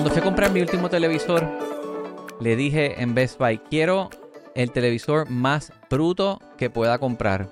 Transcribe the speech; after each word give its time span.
Cuando 0.00 0.14
fui 0.14 0.22
a 0.22 0.24
comprar 0.24 0.50
mi 0.50 0.62
último 0.62 0.88
televisor, 0.88 1.46
le 2.40 2.56
dije 2.56 3.02
en 3.02 3.14
Best 3.14 3.38
Buy, 3.38 3.58
quiero 3.58 4.08
el 4.54 4.70
televisor 4.70 5.28
más 5.28 5.74
bruto 5.90 6.40
que 6.56 6.70
pueda 6.70 6.98
comprar. 6.98 7.50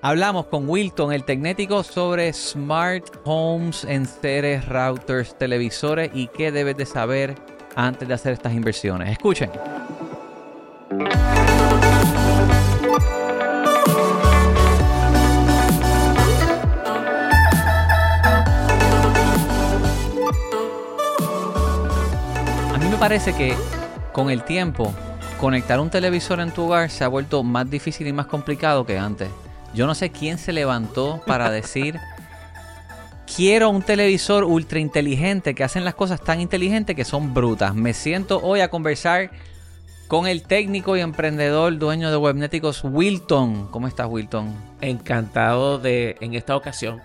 Hablamos 0.00 0.46
con 0.46 0.66
Wilton, 0.66 1.12
el 1.12 1.26
tecnético, 1.26 1.82
sobre 1.82 2.32
smart 2.32 3.04
homes, 3.24 3.84
enseres, 3.84 4.66
routers, 4.66 5.36
televisores 5.36 6.10
y 6.14 6.28
qué 6.28 6.50
debes 6.50 6.78
de 6.78 6.86
saber 6.86 7.34
antes 7.74 8.08
de 8.08 8.14
hacer 8.14 8.32
estas 8.32 8.54
inversiones. 8.54 9.10
Escuchen. 9.10 9.50
Me 22.96 23.00
parece 23.00 23.34
que 23.34 23.54
con 24.10 24.30
el 24.30 24.42
tiempo 24.42 24.90
conectar 25.38 25.80
un 25.80 25.90
televisor 25.90 26.40
en 26.40 26.50
tu 26.50 26.62
hogar 26.62 26.88
se 26.88 27.04
ha 27.04 27.08
vuelto 27.08 27.42
más 27.42 27.68
difícil 27.68 28.06
y 28.06 28.12
más 28.14 28.24
complicado 28.24 28.86
que 28.86 28.96
antes. 28.98 29.28
Yo 29.74 29.86
no 29.86 29.94
sé 29.94 30.08
quién 30.08 30.38
se 30.38 30.54
levantó 30.54 31.20
para 31.26 31.50
decir, 31.50 32.00
quiero 33.36 33.68
un 33.68 33.82
televisor 33.82 34.44
ultra 34.44 34.78
inteligente 34.78 35.54
que 35.54 35.62
hacen 35.62 35.84
las 35.84 35.94
cosas 35.94 36.22
tan 36.22 36.40
inteligentes 36.40 36.96
que 36.96 37.04
son 37.04 37.34
brutas. 37.34 37.74
Me 37.74 37.92
siento 37.92 38.40
hoy 38.42 38.60
a 38.60 38.70
conversar 38.70 39.30
con 40.08 40.26
el 40.26 40.44
técnico 40.44 40.96
y 40.96 41.02
emprendedor 41.02 41.76
dueño 41.76 42.10
de 42.10 42.16
Webnéticos, 42.16 42.80
Wilton. 42.82 43.66
¿Cómo 43.66 43.88
estás, 43.88 44.06
Wilton? 44.08 44.54
Encantado 44.80 45.78
de, 45.78 46.16
en 46.22 46.32
esta 46.32 46.56
ocasión, 46.56 47.02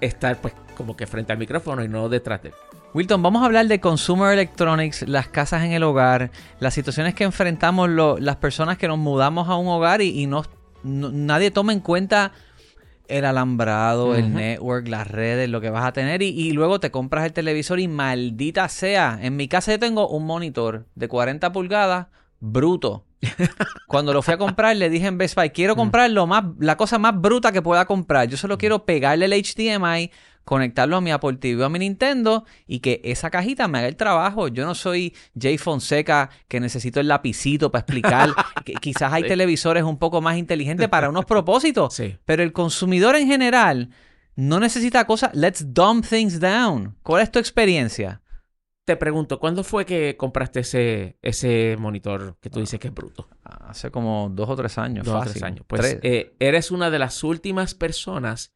estar 0.00 0.36
pues 0.36 0.54
como 0.76 0.96
que 0.96 1.08
frente 1.08 1.32
al 1.32 1.38
micrófono 1.38 1.82
y 1.82 1.88
no 1.88 2.08
detrás 2.08 2.40
de 2.40 2.50
él. 2.50 2.54
Wilton, 2.94 3.22
vamos 3.22 3.42
a 3.42 3.46
hablar 3.46 3.66
de 3.66 3.80
consumer 3.80 4.32
electronics, 4.32 5.06
las 5.06 5.28
casas 5.28 5.62
en 5.62 5.72
el 5.72 5.82
hogar, 5.82 6.30
las 6.58 6.72
situaciones 6.72 7.14
que 7.14 7.24
enfrentamos 7.24 7.90
las 7.90 8.36
personas 8.36 8.78
que 8.78 8.88
nos 8.88 8.98
mudamos 8.98 9.48
a 9.48 9.56
un 9.56 9.68
hogar 9.68 10.00
y, 10.00 10.26
no, 10.26 10.44
nadie 10.82 11.50
toma 11.50 11.74
en 11.74 11.80
cuenta 11.80 12.32
el 13.06 13.24
alambrado, 13.24 14.14
el 14.14 14.34
network, 14.34 14.88
las 14.88 15.06
redes, 15.06 15.48
lo 15.50 15.60
que 15.60 15.70
vas 15.70 15.84
a 15.84 15.92
tener 15.92 16.22
y, 16.22 16.28
y, 16.28 16.52
luego 16.52 16.80
te 16.80 16.90
compras 16.90 17.26
el 17.26 17.32
televisor 17.32 17.78
y 17.78 17.88
maldita 17.88 18.68
sea, 18.68 19.18
en 19.20 19.36
mi 19.36 19.48
casa 19.48 19.72
yo 19.72 19.78
tengo 19.78 20.08
un 20.08 20.24
monitor 20.24 20.86
de 20.94 21.08
40 21.08 21.52
pulgadas 21.52 22.06
bruto. 22.40 23.04
Cuando 23.88 24.12
lo 24.12 24.22
fui 24.22 24.34
a 24.34 24.38
comprar 24.38 24.76
le 24.76 24.90
dije 24.90 25.06
en 25.06 25.18
Best 25.18 25.34
Buy, 25.34 25.50
quiero 25.50 25.76
comprar 25.76 26.10
lo 26.10 26.26
más, 26.26 26.44
la 26.58 26.76
cosa 26.76 26.98
más 26.98 27.20
bruta 27.20 27.52
que 27.52 27.62
pueda 27.62 27.84
comprar. 27.84 28.28
Yo 28.28 28.36
solo 28.36 28.58
quiero 28.58 28.84
pegarle 28.84 29.26
el 29.26 29.32
HDMI, 29.32 30.10
conectarlo 30.48 30.96
a 30.96 31.02
mi 31.02 31.10
Apple 31.10 31.36
TV 31.36 31.62
o 31.62 31.66
a 31.66 31.68
mi 31.68 31.78
Nintendo 31.78 32.46
y 32.66 32.80
que 32.80 33.02
esa 33.04 33.28
cajita 33.28 33.68
me 33.68 33.80
haga 33.80 33.88
el 33.88 33.96
trabajo. 33.96 34.48
Yo 34.48 34.64
no 34.64 34.74
soy 34.74 35.14
Jay 35.38 35.58
Fonseca 35.58 36.30
que 36.48 36.58
necesito 36.58 37.00
el 37.00 37.08
lapicito 37.08 37.70
para 37.70 37.80
explicar. 37.80 38.30
que 38.64 38.72
quizás 38.72 39.12
hay 39.12 39.24
televisores 39.24 39.82
un 39.82 39.98
poco 39.98 40.22
más 40.22 40.38
inteligentes 40.38 40.88
para 40.88 41.10
unos 41.10 41.24
propósitos, 41.26 42.00
pero 42.24 42.42
el 42.42 42.54
consumidor 42.54 43.14
en 43.16 43.26
general 43.26 43.90
no 44.36 44.58
necesita 44.58 45.04
cosas. 45.06 45.34
Let's 45.34 45.74
dumb 45.74 46.02
things 46.02 46.40
down. 46.40 46.96
¿Cuál 47.02 47.24
es 47.24 47.30
tu 47.30 47.38
experiencia? 47.38 48.22
Te 48.86 48.96
pregunto, 48.96 49.38
¿cuándo 49.38 49.64
fue 49.64 49.84
que 49.84 50.16
compraste 50.16 50.60
ese, 50.60 51.18
ese 51.20 51.76
monitor 51.78 52.38
que 52.40 52.48
tú 52.48 52.60
dices 52.60 52.80
que 52.80 52.88
es 52.88 52.94
bruto? 52.94 53.28
Hace 53.44 53.90
como 53.90 54.30
dos 54.32 54.48
o 54.48 54.56
tres 54.56 54.78
años. 54.78 55.04
Dos 55.04 55.26
o 55.26 55.30
tres 55.30 55.42
años. 55.42 55.66
Pues 55.66 55.98
eh, 56.02 56.34
eres 56.38 56.70
una 56.70 56.90
de 56.90 56.98
las 56.98 57.22
últimas 57.22 57.74
personas 57.74 58.54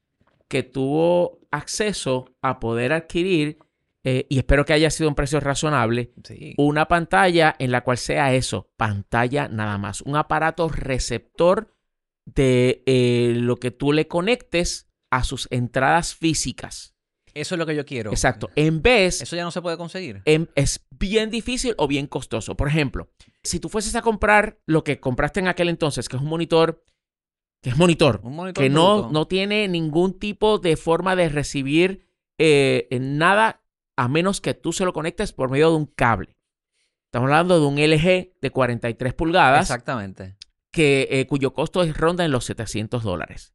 que 0.52 0.62
tuvo 0.62 1.40
acceso 1.50 2.26
a 2.42 2.60
poder 2.60 2.92
adquirir, 2.92 3.56
eh, 4.04 4.26
y 4.28 4.36
espero 4.36 4.66
que 4.66 4.74
haya 4.74 4.90
sido 4.90 5.08
un 5.08 5.14
precio 5.14 5.40
razonable, 5.40 6.12
una 6.58 6.88
pantalla 6.88 7.56
en 7.58 7.70
la 7.70 7.80
cual 7.80 7.96
sea 7.96 8.34
eso, 8.34 8.70
pantalla 8.76 9.48
nada 9.48 9.78
más, 9.78 10.02
un 10.02 10.14
aparato 10.14 10.68
receptor 10.68 11.74
de 12.26 12.82
eh, 12.84 13.32
lo 13.34 13.56
que 13.56 13.70
tú 13.70 13.94
le 13.94 14.08
conectes 14.08 14.90
a 15.10 15.24
sus 15.24 15.48
entradas 15.50 16.14
físicas. 16.14 16.94
Eso 17.32 17.54
es 17.54 17.58
lo 17.58 17.64
que 17.64 17.74
yo 17.74 17.86
quiero. 17.86 18.10
Exacto. 18.10 18.50
En 18.54 18.82
vez... 18.82 19.22
Eso 19.22 19.36
ya 19.36 19.44
no 19.44 19.52
se 19.52 19.62
puede 19.62 19.78
conseguir. 19.78 20.20
es 20.26 20.84
bien 20.90 21.30
difícil 21.30 21.74
o 21.78 21.88
bien 21.88 22.06
costoso. 22.06 22.58
Por 22.58 22.68
ejemplo, 22.68 23.10
si 23.42 23.58
tú 23.58 23.70
fueses 23.70 23.96
a 23.96 24.02
comprar 24.02 24.58
lo 24.66 24.84
que 24.84 25.00
compraste 25.00 25.40
en 25.40 25.48
aquel 25.48 25.70
entonces, 25.70 26.10
que 26.10 26.16
es 26.16 26.22
un 26.22 26.28
monitor 26.28 26.84
que 27.62 27.70
es 27.70 27.78
monitor, 27.78 28.20
que 28.54 28.68
no, 28.68 29.10
no, 29.10 29.28
tiene 29.28 29.68
ningún 29.68 30.18
tipo 30.18 30.58
de 30.58 30.76
forma 30.76 31.14
de 31.14 31.28
recibir 31.28 32.06
eh, 32.36 32.88
nada 33.00 33.62
a 33.96 34.08
menos 34.08 34.40
que 34.40 34.52
tú 34.52 34.72
se 34.72 34.84
lo 34.84 34.92
conectes 34.92 35.32
por 35.32 35.48
medio 35.48 35.70
de 35.70 35.76
un 35.76 35.86
cable. 35.86 36.36
Estamos 37.06 37.30
hablando 37.30 37.60
de 37.60 37.66
un 37.66 37.76
LG 37.76 38.32
de 38.40 38.50
43 38.50 39.14
pulgadas. 39.14 39.62
Exactamente. 39.62 40.36
Que, 40.72 41.06
eh, 41.10 41.26
cuyo 41.26 41.52
costo 41.52 41.82
es 41.82 41.96
ronda 41.96 42.24
en 42.24 42.32
los 42.32 42.46
700 42.46 43.02
dólares. 43.04 43.54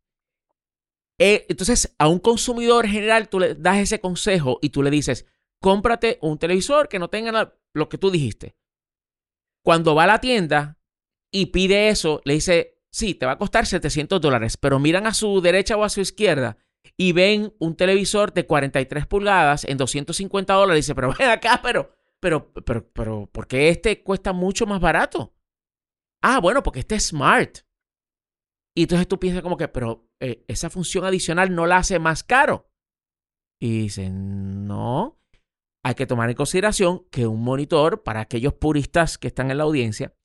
Eh, 1.18 1.46
entonces, 1.50 1.94
a 1.98 2.08
un 2.08 2.20
consumidor 2.20 2.88
general 2.88 3.28
tú 3.28 3.40
le 3.40 3.56
das 3.56 3.80
ese 3.80 4.00
consejo 4.00 4.60
y 4.62 4.70
tú 4.70 4.84
le 4.84 4.92
dices, 4.92 5.26
cómprate 5.60 6.20
un 6.22 6.38
televisor 6.38 6.88
que 6.88 7.00
no 7.00 7.10
tenga 7.10 7.56
lo 7.74 7.90
que 7.90 7.98
tú 7.98 8.12
dijiste. 8.12 8.56
Cuando 9.64 9.96
va 9.96 10.04
a 10.04 10.08
la 10.08 10.22
tienda 10.22 10.78
y 11.32 11.48
pide 11.48 11.90
eso, 11.90 12.22
le 12.24 12.36
dice, 12.36 12.77
sí, 12.98 13.14
te 13.14 13.28
va 13.28 13.34
a 13.34 13.38
costar 13.38 13.68
700 13.68 14.20
dólares, 14.20 14.58
pero 14.58 14.80
miran 14.80 15.06
a 15.06 15.14
su 15.14 15.40
derecha 15.40 15.78
o 15.78 15.84
a 15.84 15.90
su 15.90 16.02
izquierda 16.02 16.58
y 16.98 17.12
ven 17.12 17.54
un 17.60 17.76
televisor 17.76 18.34
de 18.34 18.48
43 18.48 19.06
pulgadas 19.06 19.66
en 19.66 19.78
250 19.78 20.52
dólares 20.54 20.80
y 20.80 20.84
dice, 20.84 20.96
pero 20.96 21.14
ven 21.20 21.30
acá, 21.30 21.60
pero, 21.62 21.92
pero, 22.20 22.52
pero, 22.54 22.90
pero, 22.92 23.30
¿por 23.32 23.48
qué 23.48 23.70
este 23.70 24.02
cuesta 24.02 24.34
mucho 24.34 24.66
más 24.66 24.82
barato? 24.82 25.36
Ah, 26.24 26.40
bueno, 26.40 26.64
porque 26.64 26.80
este 26.80 26.96
es 26.96 27.10
smart. 27.10 27.60
Y 28.76 28.84
entonces 28.84 29.08
tú 29.08 29.20
piensas 29.20 29.44
como 29.44 29.58
que, 29.58 29.68
pero 29.68 30.10
eh, 30.20 30.44
esa 30.48 30.72
función 30.72 31.06
adicional 31.06 31.54
no 31.54 31.68
la 31.68 31.78
hace 31.78 32.00
más 32.00 32.24
caro. 32.24 32.72
Y 33.60 33.82
dicen, 33.82 34.66
no, 34.66 35.20
hay 35.84 35.94
que 35.94 36.08
tomar 36.08 36.30
en 36.30 36.36
consideración 36.36 37.06
que 37.12 37.28
un 37.28 37.44
monitor, 37.44 38.02
para 38.02 38.22
aquellos 38.22 38.56
puristas 38.56 39.20
que 39.20 39.28
están 39.28 39.52
en 39.52 39.60
la 39.60 39.66
audiencia, 39.66 40.16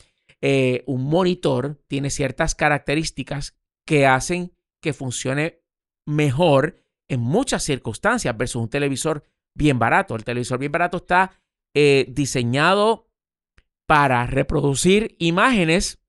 eh, 0.42 0.82
un 0.86 1.04
monitor 1.04 1.80
tiene 1.86 2.10
ciertas 2.10 2.54
características 2.54 3.56
que 3.86 4.06
hacen 4.06 4.52
que 4.82 4.92
funcione 4.92 5.62
mejor 6.06 6.84
en 7.08 7.20
muchas 7.20 7.62
circunstancias 7.62 8.36
versus 8.36 8.62
un 8.62 8.68
televisor 8.68 9.24
bien 9.54 9.78
barato. 9.78 10.16
El 10.16 10.24
televisor 10.24 10.58
bien 10.58 10.72
barato 10.72 10.98
está 10.98 11.40
eh, 11.74 12.06
diseñado 12.08 13.08
para 13.86 14.26
reproducir 14.26 15.14
imágenes 15.18 16.02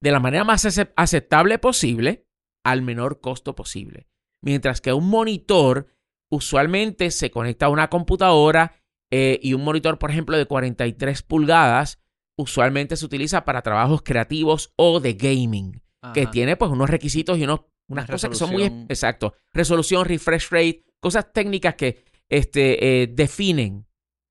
de 0.00 0.10
la 0.10 0.20
manera 0.20 0.44
más 0.44 0.66
aceptable 0.96 1.58
posible 1.58 2.26
al 2.64 2.82
menor 2.82 3.20
costo 3.20 3.54
posible. 3.54 4.08
Mientras 4.42 4.80
que 4.80 4.92
un 4.92 5.08
monitor 5.08 5.88
usualmente 6.30 7.10
se 7.10 7.30
conecta 7.30 7.66
a 7.66 7.70
una 7.70 7.88
computadora 7.88 8.82
eh, 9.10 9.38
y 9.42 9.54
un 9.54 9.64
monitor, 9.64 9.98
por 9.98 10.10
ejemplo, 10.10 10.36
de 10.36 10.46
43 10.46 11.22
pulgadas, 11.22 12.00
usualmente 12.36 12.96
se 12.96 13.04
utiliza 13.04 13.44
para 13.44 13.62
trabajos 13.62 14.02
creativos 14.02 14.72
o 14.76 15.00
de 15.00 15.14
gaming, 15.14 15.82
que 16.14 16.26
tiene 16.26 16.56
pues 16.56 16.70
unos 16.70 16.88
requisitos 16.88 17.36
y 17.38 17.44
unos, 17.44 17.62
unas 17.88 18.08
cosas 18.08 18.30
que 18.30 18.36
son 18.36 18.52
muy 18.52 18.64
exacto, 18.88 19.34
resolución, 19.52 20.04
refresh 20.04 20.50
rate, 20.50 20.84
cosas 21.00 21.32
técnicas 21.32 21.74
que 21.74 22.04
este, 22.28 23.02
eh, 23.02 23.06
definen 23.08 23.86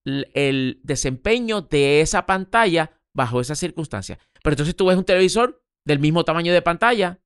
el 0.06 0.80
desempeño 0.84 1.62
de 1.62 2.02
esa 2.02 2.26
pantalla 2.26 3.02
bajo 3.14 3.42
esas 3.42 3.60
circunstancias. 3.60 4.20
Pero 4.44 4.54
entonces 4.54 4.76
tú 4.76 4.86
ves 4.86 4.98
un 4.98 5.04
televisor 5.04 5.64
del 5.84 6.00
mismo 6.00 6.24
tamaño 6.24 6.54
de 6.54 6.62
pantalla, 6.62 7.20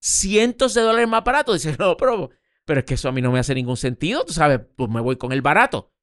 cientos 0.00 0.74
de 0.74 0.82
dólares 0.82 1.08
más 1.08 1.24
barato, 1.24 1.52
dices, 1.52 1.78
no, 1.78 1.96
pero, 1.96 2.30
pero 2.64 2.80
es 2.80 2.86
que 2.86 2.94
eso 2.94 3.08
a 3.08 3.12
mí 3.12 3.22
no 3.22 3.32
me 3.32 3.38
hace 3.38 3.54
ningún 3.54 3.76
sentido, 3.76 4.24
tú 4.24 4.32
sabes, 4.32 4.60
pues 4.76 4.90
me 4.90 5.00
voy 5.00 5.16
con 5.16 5.32
el 5.32 5.42
barato. 5.42 5.93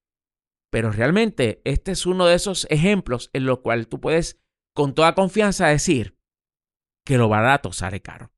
Pero 0.72 0.92
realmente 0.92 1.62
este 1.66 1.92
es 1.92 2.06
uno 2.06 2.26
de 2.26 2.36
esos 2.36 2.66
ejemplos 2.70 3.30
en 3.34 3.46
los 3.46 3.60
cuales 3.60 3.90
tú 3.90 4.00
puedes 4.00 4.42
con 4.74 4.96
toda 4.96 5.14
confianza 5.14 5.68
decir 5.68 6.18
que 7.06 7.18
lo 7.18 7.30
barato 7.30 7.74
sale 7.74 8.02
caro. 8.02 8.32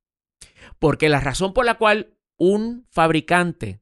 Porque 0.79 1.09
la 1.09 1.19
razón 1.19 1.53
por 1.53 1.63
la 1.63 1.77
cual 1.77 2.17
un 2.37 2.87
fabricante 2.89 3.81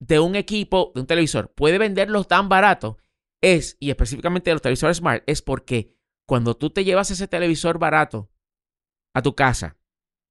de 0.00 0.18
un 0.18 0.34
equipo, 0.34 0.92
de 0.94 1.02
un 1.02 1.06
televisor, 1.06 1.52
puede 1.52 1.78
venderlos 1.78 2.26
tan 2.26 2.48
barato 2.48 2.98
es, 3.42 3.76
y 3.80 3.90
específicamente 3.90 4.50
de 4.50 4.54
los 4.54 4.62
televisores 4.62 4.96
smart, 4.96 5.22
es 5.26 5.42
porque 5.42 5.94
cuando 6.26 6.56
tú 6.56 6.70
te 6.70 6.84
llevas 6.84 7.10
ese 7.10 7.28
televisor 7.28 7.78
barato 7.78 8.30
a 9.14 9.22
tu 9.22 9.34
casa 9.34 9.76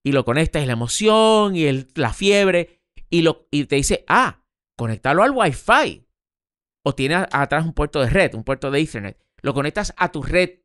y 0.03 0.11
lo 0.11 0.25
conectas 0.25 0.65
la 0.65 0.73
emoción 0.73 1.55
y 1.55 1.87
la 1.95 2.13
fiebre 2.13 2.83
y, 3.09 3.21
lo, 3.21 3.47
te 3.51 3.75
dice, 3.75 4.03
ah, 4.07 4.43
conectarlo 4.75 5.23
al 5.23 5.31
Wi-Fi 5.31 6.04
o 6.85 6.95
tienes 6.95 7.25
atrás 7.31 7.65
un 7.65 7.73
puerto 7.73 8.01
de 8.01 8.09
red, 8.09 8.35
un 8.35 8.43
puerto 8.43 8.71
de 8.71 8.79
Ethernet, 8.79 9.19
lo 9.41 9.53
conectas 9.53 9.93
a 9.97 10.11
tu 10.11 10.21
red 10.21 10.59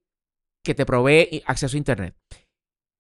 que 0.65 0.75
te 0.75 0.85
provee 0.87 1.43
acceso 1.47 1.77
a 1.77 1.79
Internet 1.79 2.17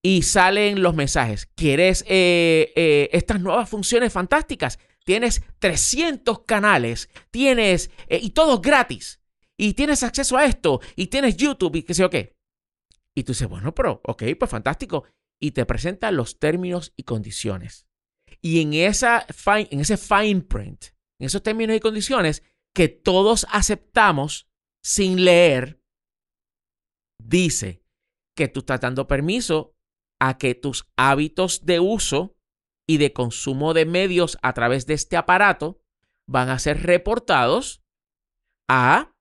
y 0.02 0.22
salen 0.22 0.82
los 0.82 0.94
mensajes. 0.94 1.46
¿Quieres 1.54 2.04
eh, 2.08 2.72
eh, 2.74 3.10
estas 3.12 3.40
nuevas 3.40 3.68
funciones 3.68 4.12
fantásticas? 4.12 4.78
tienes 5.04 5.42
300 5.58 6.44
canales, 6.44 7.10
tienes, 7.30 7.90
eh, 8.06 8.20
y 8.22 8.30
todo 8.30 8.60
gratis, 8.60 9.20
y 9.58 9.74
tienes 9.74 10.02
acceso 10.02 10.36
a 10.36 10.44
esto, 10.44 10.80
y 10.96 11.08
tienes 11.08 11.36
YouTube, 11.36 11.76
y 11.76 11.82
qué 11.82 11.94
sé 11.94 12.02
yo 12.02 12.10
qué. 12.10 12.36
Y 13.14 13.24
tú 13.24 13.32
dices, 13.32 13.48
bueno, 13.48 13.74
pero, 13.74 14.00
ok, 14.04 14.22
pues 14.38 14.50
fantástico. 14.50 15.04
Y 15.40 15.50
te 15.50 15.66
presenta 15.66 16.12
los 16.12 16.38
términos 16.38 16.92
y 16.96 17.02
condiciones. 17.02 17.86
Y 18.40 18.60
en, 18.60 18.74
esa 18.74 19.26
en 19.46 19.80
ese 19.80 19.96
fine 19.96 20.42
print, 20.42 20.84
en 21.18 21.26
esos 21.26 21.42
términos 21.42 21.76
y 21.76 21.80
condiciones 21.80 22.42
que 22.74 22.88
todos 22.88 23.46
aceptamos 23.50 24.48
sin 24.82 25.24
leer, 25.24 25.82
dice 27.18 27.84
que 28.36 28.48
tú 28.48 28.60
estás 28.60 28.80
dando 28.80 29.06
permiso 29.06 29.76
a 30.20 30.38
que 30.38 30.54
tus 30.54 30.88
hábitos 30.96 31.64
de 31.66 31.80
uso 31.80 32.36
y 32.86 32.98
de 32.98 33.12
consumo 33.12 33.74
de 33.74 33.86
medios 33.86 34.38
a 34.42 34.52
través 34.52 34.86
de 34.86 34.94
este 34.94 35.16
aparato 35.16 35.80
van 36.28 36.48
a 36.48 36.58
ser 36.58 36.82
reportados 36.82 37.82
a 38.68 39.14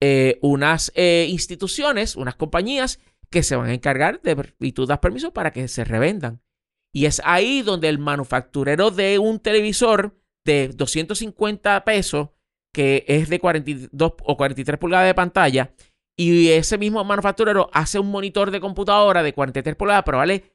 eh, 0.00 0.38
unas 0.42 0.92
eh, 0.94 1.26
instituciones, 1.28 2.14
unas 2.16 2.36
compañías 2.36 3.00
que 3.30 3.42
se 3.42 3.56
van 3.56 3.70
a 3.70 3.74
encargar 3.74 4.22
de, 4.22 4.54
y 4.60 4.72
tú 4.72 4.86
das 4.86 5.00
permiso 5.00 5.32
para 5.32 5.52
que 5.52 5.68
se 5.68 5.84
revendan. 5.84 6.42
Y 6.92 7.06
es 7.06 7.20
ahí 7.24 7.62
donde 7.62 7.88
el 7.88 7.98
manufacturero 7.98 8.90
de 8.90 9.18
un 9.18 9.40
televisor 9.40 10.16
de 10.44 10.68
250 10.68 11.84
pesos, 11.84 12.30
que 12.78 13.04
es 13.08 13.28
de 13.28 13.40
42 13.40 14.12
o 14.22 14.36
43 14.36 14.78
pulgadas 14.78 15.08
de 15.08 15.14
pantalla, 15.14 15.74
y 16.16 16.50
ese 16.50 16.78
mismo 16.78 17.02
manufacturero 17.02 17.68
hace 17.72 17.98
un 17.98 18.08
monitor 18.08 18.52
de 18.52 18.60
computadora 18.60 19.24
de 19.24 19.34
43 19.34 19.74
pulgadas, 19.74 20.04
pero 20.06 20.18
vale 20.18 20.54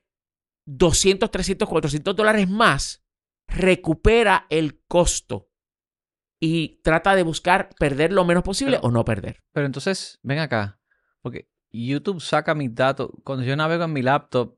200, 0.65 1.29
300, 1.29 1.67
400 1.67 2.15
dólares 2.15 2.49
más, 2.49 3.03
recupera 3.45 4.47
el 4.49 4.79
costo 4.87 5.49
y 6.39 6.79
trata 6.81 7.13
de 7.13 7.23
buscar 7.23 7.67
perder 7.77 8.13
lo 8.13 8.23
menos 8.23 8.43
posible 8.43 8.79
o 8.81 8.89
no 8.89 9.03
perder. 9.03 9.43
Pero 9.51 9.65
entonces, 9.65 10.17
ven 10.23 10.39
acá, 10.39 10.79
porque 11.21 11.49
YouTube 11.73 12.21
saca 12.21 12.55
mis 12.55 12.73
datos. 12.73 13.09
Cuando 13.25 13.43
yo 13.43 13.53
navego 13.57 13.83
en 13.83 13.91
mi 13.91 14.01
laptop, 14.01 14.55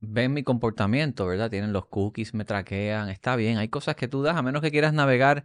ven 0.00 0.32
mi 0.32 0.42
comportamiento, 0.42 1.28
¿verdad? 1.28 1.48
Tienen 1.48 1.72
los 1.72 1.86
cookies, 1.86 2.34
me 2.34 2.44
traquean, 2.44 3.08
está 3.08 3.36
bien. 3.36 3.58
Hay 3.58 3.68
cosas 3.68 3.94
que 3.94 4.08
tú 4.08 4.22
das, 4.22 4.36
a 4.36 4.42
menos 4.42 4.62
que 4.62 4.72
quieras 4.72 4.92
navegar 4.92 5.44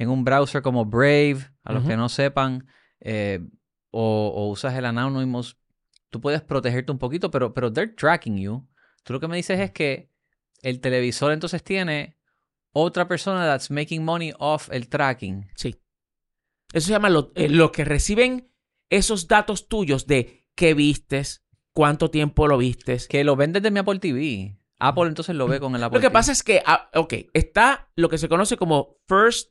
en 0.00 0.08
un 0.08 0.24
browser 0.24 0.62
como 0.62 0.86
Brave, 0.86 1.52
a 1.62 1.74
los 1.74 1.84
que 1.84 1.94
no 1.94 2.08
sepan, 2.08 2.66
eh, 3.00 3.46
o, 3.90 4.48
usas 4.50 4.74
el 4.74 4.86
Anonymous, 4.86 5.58
tú 6.08 6.22
puedes 6.22 6.40
protegerte 6.40 6.90
un 6.90 6.98
poquito, 6.98 7.30
pero, 7.30 7.52
pero 7.52 7.70
they're 7.70 7.92
tracking 7.92 8.38
you. 8.38 8.66
Tú 9.04 9.12
lo 9.12 9.20
que 9.20 9.28
me 9.28 9.36
dices 9.36 9.60
es 9.60 9.72
que 9.72 10.10
el 10.62 10.80
televisor 10.80 11.32
entonces 11.32 11.62
tiene 11.62 12.16
otra 12.72 13.08
persona 13.08 13.44
that's 13.44 13.70
making 13.70 14.02
money 14.02 14.32
off 14.38 14.70
el 14.72 14.88
tracking. 14.88 15.50
Sí. 15.54 15.76
Eso 16.72 16.86
se 16.86 16.92
llama 16.92 17.10
lo, 17.10 17.30
eh, 17.34 17.50
lo 17.50 17.70
que 17.70 17.84
reciben 17.84 18.50
esos 18.88 19.28
datos 19.28 19.68
tuyos 19.68 20.06
de 20.06 20.46
qué 20.54 20.72
vistes, 20.72 21.44
cuánto 21.74 22.10
tiempo 22.10 22.48
lo 22.48 22.56
vistes. 22.56 23.06
Que 23.06 23.22
lo 23.22 23.36
ven 23.36 23.52
desde 23.52 23.70
mi 23.70 23.80
Apple 23.80 23.98
TV. 23.98 24.58
Apple 24.78 25.08
entonces 25.08 25.36
lo 25.36 25.46
ve 25.46 25.60
con 25.60 25.76
el 25.76 25.84
Apple 25.84 25.98
Lo 25.98 26.00
que 26.00 26.10
pasa 26.10 26.32
es 26.32 26.42
que, 26.42 26.62
ah, 26.64 26.88
ok, 26.94 27.12
está 27.34 27.90
lo 27.96 28.08
que 28.08 28.16
se 28.16 28.30
conoce 28.30 28.56
como 28.56 28.96
First 29.06 29.50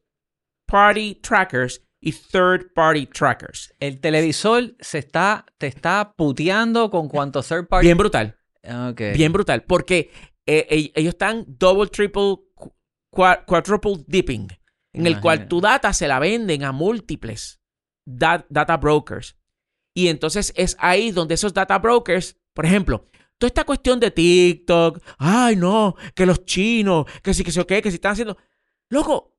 Party 0.69 1.16
Trackers 1.16 1.81
y 2.00 2.12
Third 2.12 2.74
Party 2.74 3.07
Trackers. 3.07 3.74
El 3.80 4.00
televisor 4.00 4.75
se 4.80 5.00
está, 5.00 5.45
te 5.57 5.68
está 5.68 6.13
puteando 6.16 6.89
con 6.89 7.10
cuánto 7.10 7.42
third 7.42 7.68
party. 7.68 7.88
Bien 7.88 7.98
brutal. 7.98 8.38
Okay. 8.92 9.13
Bien 9.13 9.33
brutal. 9.33 9.63
Porque 9.63 10.12
eh, 10.45 10.92
ellos 10.95 11.13
están 11.13 11.45
double, 11.48 11.88
triple, 11.88 12.38
quadruple 13.12 14.04
dipping. 14.07 14.48
En 14.92 15.06
el 15.06 15.19
cual 15.21 15.48
tu 15.48 15.62
data 15.62 15.94
se 15.94 16.07
la 16.07 16.19
venden 16.19 16.63
a 16.63 16.71
múltiples 16.71 17.60
data 18.06 18.77
brokers. 18.77 19.38
Y 19.94 20.07
entonces 20.07 20.54
es 20.56 20.75
ahí 20.80 21.12
donde 21.12 21.36
esos 21.36 21.54
data 21.54 21.77
brokers, 21.77 22.38
por 22.54 22.66
ejemplo, 22.66 23.06
toda 23.38 23.48
esta 23.48 23.63
cuestión 23.63 24.00
de 24.00 24.12
TikTok, 24.12 25.01
ay 25.18 25.56
no, 25.56 25.95
que 26.16 26.25
los 26.25 26.45
chinos, 26.45 27.06
que 27.21 27.33
sí, 27.33 27.44
que 27.44 27.51
sí, 27.51 27.63
que 27.66 27.81
si 27.83 27.95
están 27.95 28.13
haciendo. 28.13 28.38
Loco, 28.89 29.38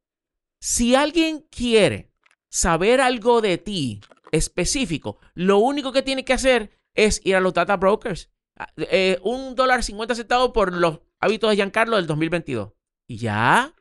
si 0.61 0.95
alguien 0.95 1.47
quiere 1.51 2.13
saber 2.51 3.01
algo 3.01 3.41
de 3.41 3.59
ti 3.59 4.01
específico, 4.33 5.19
lo 5.35 5.59
único 5.59 5.93
que 5.93 6.03
tiene 6.03 6.25
que 6.25 6.33
hacer 6.33 6.71
es 6.95 7.21
ir 7.25 7.37
a 7.37 7.41
los 7.41 7.55
data 7.55 7.77
brokers. 7.77 8.31
Ah, 8.59 8.73
eh, 8.77 9.19
un 9.23 9.55
dólar 9.55 9.83
cincuenta 9.83 10.15
centavos 10.15 10.51
por 10.51 10.75
los 10.75 11.01
hábitos 11.21 11.51
de 11.51 11.57
Giancarlo 11.57 11.97
del 11.97 12.07
2022. 12.07 12.73
Y 13.09 13.17
ya. 13.17 13.75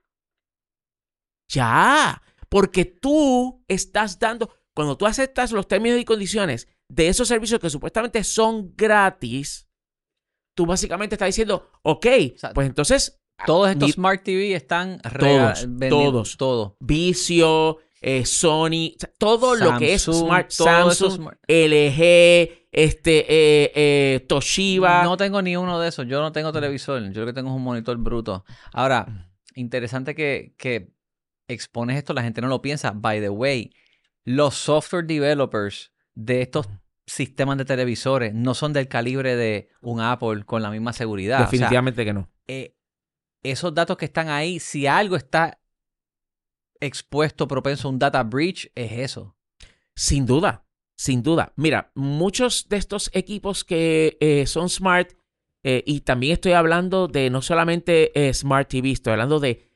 Ya. 1.49 2.21
Porque 2.47 2.85
tú 2.85 3.63
estás 3.67 4.19
dando. 4.19 4.55
Cuando 4.73 4.97
tú 4.97 5.05
aceptas 5.05 5.51
los 5.51 5.67
términos 5.67 5.99
y 5.99 6.05
condiciones 6.05 6.67
de 6.87 7.09
esos 7.09 7.27
servicios 7.27 7.59
que 7.59 7.69
supuestamente 7.69 8.23
son 8.23 8.73
gratis, 8.75 9.67
tú 10.55 10.65
básicamente 10.65 11.15
estás 11.15 11.27
diciendo, 11.27 11.69
ok, 11.83 12.07
pues 12.53 12.67
entonces... 12.67 13.19
Todos 13.45 13.69
estos 13.69 13.91
Smart 13.91 14.24
TV 14.24 14.53
están 14.53 15.00
todos, 15.01 15.68
todos, 15.89 16.38
todo. 16.38 16.77
Vicio, 16.80 17.77
eh, 18.01 18.25
Sony, 18.25 18.95
todo 19.18 19.56
lo 19.56 19.77
que 19.77 19.94
es 19.94 20.03
Smart, 20.03 20.51
Samsung, 20.51 21.31
LG, 21.47 22.68
este, 22.71 23.25
eh, 23.27 23.71
eh, 23.75 24.25
Toshiba. 24.27 25.03
No 25.03 25.18
tengo 25.18 25.41
ni 25.41 25.56
uno 25.56 25.80
de 25.80 25.89
esos. 25.89 26.07
Yo 26.07 26.21
no 26.21 26.31
tengo 26.31 26.51
televisor. 26.51 27.12
Yo 27.12 27.21
lo 27.21 27.27
que 27.27 27.33
tengo 27.33 27.50
es 27.50 27.56
un 27.56 27.63
monitor 27.63 27.97
bruto. 27.97 28.45
Ahora, 28.74 29.30
interesante 29.56 30.15
que, 30.15 30.53
que 30.57 30.94
expones 31.47 31.97
esto, 31.97 32.13
la 32.13 32.24
gente 32.24 32.41
no 32.41 32.47
lo 32.47 32.62
piensa. 32.62 32.91
By 32.91 33.19
the 33.19 33.30
way, 33.30 33.74
los 34.24 34.56
software 34.56 35.06
developers 35.06 35.91
de 36.13 36.41
estos 36.41 36.68
sistemas 37.06 37.57
de 37.57 37.65
televisores 37.65 38.33
no 38.33 38.53
son 38.53 38.71
del 38.71 38.88
calibre 38.88 39.36
de 39.36 39.69
un 39.81 40.00
Apple 40.00 40.44
con 40.45 40.62
la 40.62 40.69
misma 40.69 40.94
seguridad. 40.94 41.39
Definitivamente 41.39 42.06
que 42.06 42.13
no. 42.13 42.30
Eh, 42.47 42.75
esos 43.44 43.74
datos 43.74 43.97
que 43.97 44.06
están 44.06 44.30
ahí, 44.30 44.59
si 44.59 44.88
algo 44.88 45.15
está 45.15 45.59
expuesto, 46.80 47.47
propenso 47.47 47.88
a 47.88 47.91
un 47.91 48.00
data 48.00 48.24
breach, 48.24 48.71
es 48.75 48.91
eso. 48.94 49.36
Sin 49.95 50.25
duda, 50.25 50.65
sin 50.97 51.24
duda. 51.24 51.53
Mira, 51.56 51.91
muchos 51.95 52.69
de 52.69 52.77
estos 52.77 53.09
equipos 53.13 53.63
que 53.63 54.18
eh, 54.19 54.45
son 54.45 54.69
smart, 54.69 55.12
eh, 55.63 55.83
y 55.86 56.01
también 56.01 56.33
estoy 56.33 56.53
hablando 56.53 57.07
de 57.07 57.30
no 57.30 57.41
solamente 57.41 58.12
Smart 58.33 58.69
TV, 58.69 58.91
estoy 58.91 59.12
hablando 59.12 59.39
de 59.39 59.68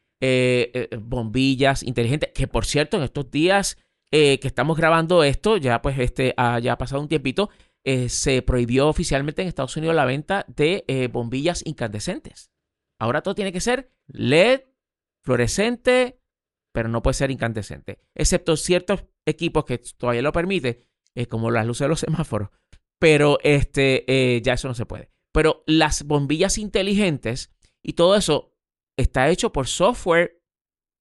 bombillas 1.01 1.83
inteligentes, 1.83 2.31
que 2.33 2.47
por 2.47 2.65
cierto, 2.65 2.95
en 2.95 3.03
estos 3.03 3.29
días 3.29 3.77
eh, 4.15 4.39
que 4.39 4.47
estamos 4.47 4.77
grabando 4.77 5.23
esto, 5.23 5.57
ya 5.57 5.81
pues 5.81 5.97
este, 5.97 6.35
ha, 6.37 6.59
ya 6.59 6.73
ha 6.73 6.77
pasado 6.77 7.01
un 7.01 7.07
tiempito, 7.07 7.49
eh, 7.83 8.09
se 8.09 8.43
prohibió 8.43 8.87
oficialmente 8.87 9.41
en 9.41 9.47
Estados 9.47 9.75
Unidos 9.75 9.95
la 9.95 10.05
venta 10.05 10.45
de 10.55 10.85
eh, 10.87 11.07
bombillas 11.07 11.65
incandescentes. 11.65 12.51
Ahora 13.03 13.21
todo 13.21 13.35
tiene 13.35 13.51
que 13.51 13.59
ser 13.59 13.91
LED, 14.07 14.61
fluorescente, 15.25 16.21
pero 16.73 16.87
no 16.87 17.03
puede 17.03 17.15
ser 17.15 17.31
incandescente, 17.31 17.99
excepto 18.15 18.55
ciertos 18.55 19.03
equipos 19.25 19.65
que 19.65 19.77
todavía 19.97 20.21
lo 20.21 20.31
permite, 20.31 20.87
como 21.27 21.51
las 21.51 21.67
luces 21.67 21.83
de 21.83 21.89
los 21.89 21.99
semáforos, 21.99 22.47
pero 22.99 23.39
este, 23.43 24.41
ya 24.41 24.53
eso 24.53 24.69
no 24.69 24.73
se 24.73 24.85
puede. 24.85 25.11
Pero 25.33 25.65
las 25.67 26.03
bombillas 26.03 26.57
inteligentes 26.57 27.53
y 27.81 27.91
todo 27.91 28.15
eso 28.15 28.55
está 28.97 29.27
hecho 29.27 29.51
por 29.51 29.67
software, 29.67 30.41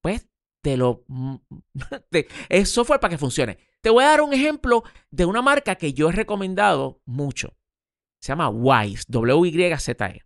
pues 0.01 0.27
de 0.61 0.75
lo... 0.75 1.05
es 2.49 2.69
software 2.69 2.99
para 2.99 3.11
que 3.11 3.17
funcione. 3.17 3.59
Te 3.79 3.91
voy 3.91 4.03
a 4.03 4.07
dar 4.07 4.21
un 4.23 4.33
ejemplo 4.33 4.83
de 5.09 5.23
una 5.23 5.41
marca 5.41 5.75
que 5.75 5.93
yo 5.93 6.09
he 6.09 6.11
recomendado 6.11 7.01
mucho. 7.05 7.55
Se 8.21 8.33
llama 8.33 8.49
Wise, 8.49 9.05
W-Y-Z-E. 9.07 10.22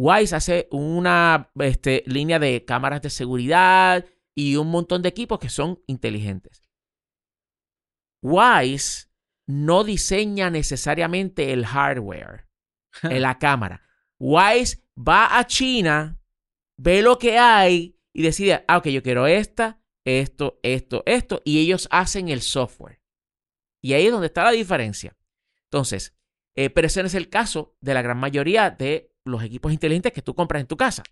Wise 0.00 0.36
hace 0.36 0.68
una 0.70 1.50
este, 1.58 2.04
línea 2.06 2.38
de 2.38 2.64
cámaras 2.64 3.02
de 3.02 3.10
seguridad 3.10 4.06
y 4.32 4.54
un 4.54 4.70
montón 4.70 5.02
de 5.02 5.08
equipos 5.08 5.40
que 5.40 5.48
son 5.48 5.82
inteligentes. 5.88 6.70
Wise 8.22 9.08
no 9.48 9.82
diseña 9.82 10.50
necesariamente 10.50 11.52
el 11.52 11.66
hardware 11.66 12.46
en 13.02 13.22
la 13.22 13.40
cámara. 13.40 13.82
Wise 14.20 14.84
va 14.96 15.36
a 15.36 15.44
China, 15.48 16.22
ve 16.76 17.02
lo 17.02 17.18
que 17.18 17.36
hay 17.36 17.98
y 18.12 18.22
decide, 18.22 18.64
ah, 18.68 18.78
ok, 18.78 18.86
yo 18.90 19.02
quiero 19.02 19.26
esta, 19.26 19.82
esto, 20.04 20.60
esto, 20.62 21.02
esto, 21.06 21.42
y 21.44 21.58
ellos 21.58 21.88
hacen 21.90 22.28
el 22.28 22.42
software. 22.42 23.02
Y 23.82 23.94
ahí 23.94 24.06
es 24.06 24.12
donde 24.12 24.28
está 24.28 24.44
la 24.44 24.52
diferencia. 24.52 25.16
Entonces, 25.64 26.16
eh, 26.54 26.70
pero 26.70 26.86
ese 26.86 27.02
no 27.02 27.08
es 27.08 27.14
el 27.14 27.28
caso 27.28 27.76
de 27.80 27.94
la 27.94 28.02
gran 28.02 28.18
mayoría 28.18 28.70
de 28.70 29.07
los 29.28 29.42
equipos 29.42 29.72
inteligentes 29.72 30.12
que 30.12 30.22
tú 30.22 30.34
compras 30.34 30.60
en 30.60 30.66
tu 30.66 30.76
casa. 30.76 31.02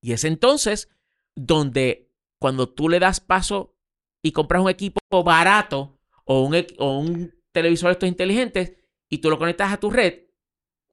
Y 0.00 0.12
es 0.12 0.24
entonces 0.24 0.88
donde 1.34 2.12
cuando 2.38 2.68
tú 2.68 2.88
le 2.88 2.98
das 2.98 3.20
paso 3.20 3.76
y 4.22 4.32
compras 4.32 4.62
un 4.62 4.70
equipo 4.70 5.00
barato 5.24 5.98
o 6.24 6.42
un, 6.42 6.66
o 6.78 6.98
un 6.98 7.34
televisor 7.52 7.88
de 7.88 7.92
estos 7.92 8.08
inteligentes 8.08 8.72
y 9.08 9.18
tú 9.18 9.30
lo 9.30 9.38
conectas 9.38 9.72
a 9.72 9.78
tu 9.78 9.90
red, 9.90 10.24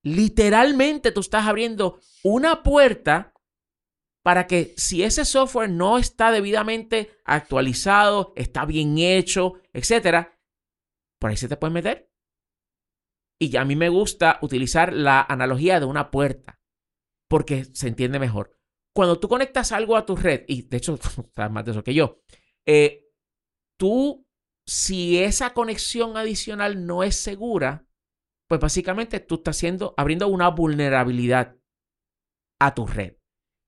literalmente 0.04 1.12
tú 1.12 1.22
estás 1.22 1.48
abriendo 1.48 2.00
una 2.24 2.64
puerta 2.64 3.34
para 4.24 4.48
que 4.48 4.74
si 4.78 5.04
ese 5.04 5.26
software 5.26 5.70
no 5.70 5.98
está 5.98 6.32
debidamente 6.32 7.12
actualizado, 7.26 8.34
está 8.36 8.66
bien 8.66 8.98
hecho, 9.00 9.54
etcétera, 9.74 10.40
por 11.20 11.32
ahí 11.32 11.38
se 11.38 11.48
te 11.48 11.58
puede 11.58 11.74
meter. 11.74 12.11
Y 13.42 13.58
a 13.58 13.66
mí 13.66 13.76
me 13.76 13.90
gusta 13.90 14.38
utilizar 14.44 14.94
la 14.94 15.26
analogía 15.28 15.80
de 15.80 15.88
una 15.88 16.12
puerta, 16.12 16.60
porque 17.28 17.66
se 17.74 17.88
entiende 17.88 18.20
mejor. 18.20 18.56
Cuando 18.96 19.20
tú 19.20 19.28
conectas 19.28 19.72
algo 19.72 19.98
a 19.98 20.06
tu 20.06 20.16
red, 20.16 20.44
y 20.48 20.62
de 20.62 20.78
hecho, 20.78 20.96
sabes 21.36 21.52
más 21.52 21.66
de 21.66 21.72
eso 21.72 21.84
que 21.84 21.96
yo, 21.96 22.22
eh, 22.68 23.08
tú, 23.80 24.28
si 24.68 25.18
esa 25.18 25.56
conexión 25.56 26.18
adicional 26.18 26.86
no 26.86 27.02
es 27.02 27.16
segura, 27.16 27.88
pues 28.48 28.62
básicamente 28.62 29.20
tú 29.20 29.36
estás 29.36 29.60
abriendo 29.98 30.28
una 30.28 30.50
vulnerabilidad 30.50 31.58
a 32.60 32.76
tu 32.76 32.86
red. 32.86 33.16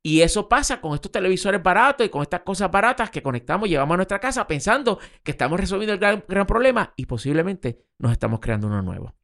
Y 0.06 0.22
eso 0.22 0.48
pasa 0.48 0.82
con 0.82 0.94
estos 0.94 1.12
televisores 1.12 1.64
baratos 1.64 2.06
y 2.06 2.10
con 2.10 2.22
estas 2.22 2.42
cosas 2.42 2.70
baratas 2.70 3.10
que 3.10 3.24
conectamos, 3.24 3.68
llevamos 3.68 3.96
a 3.96 3.98
nuestra 3.98 4.20
casa 4.20 4.46
pensando 4.46 5.00
que 5.24 5.32
estamos 5.32 5.60
resolviendo 5.60 5.94
el 5.94 6.00
gran, 6.00 6.24
gran 6.28 6.46
problema 6.46 6.94
y 6.96 7.08
posiblemente 7.08 7.88
nos 7.98 8.12
estamos 8.12 8.40
creando 8.40 8.68
uno 8.68 8.84
nuevo. 8.84 9.16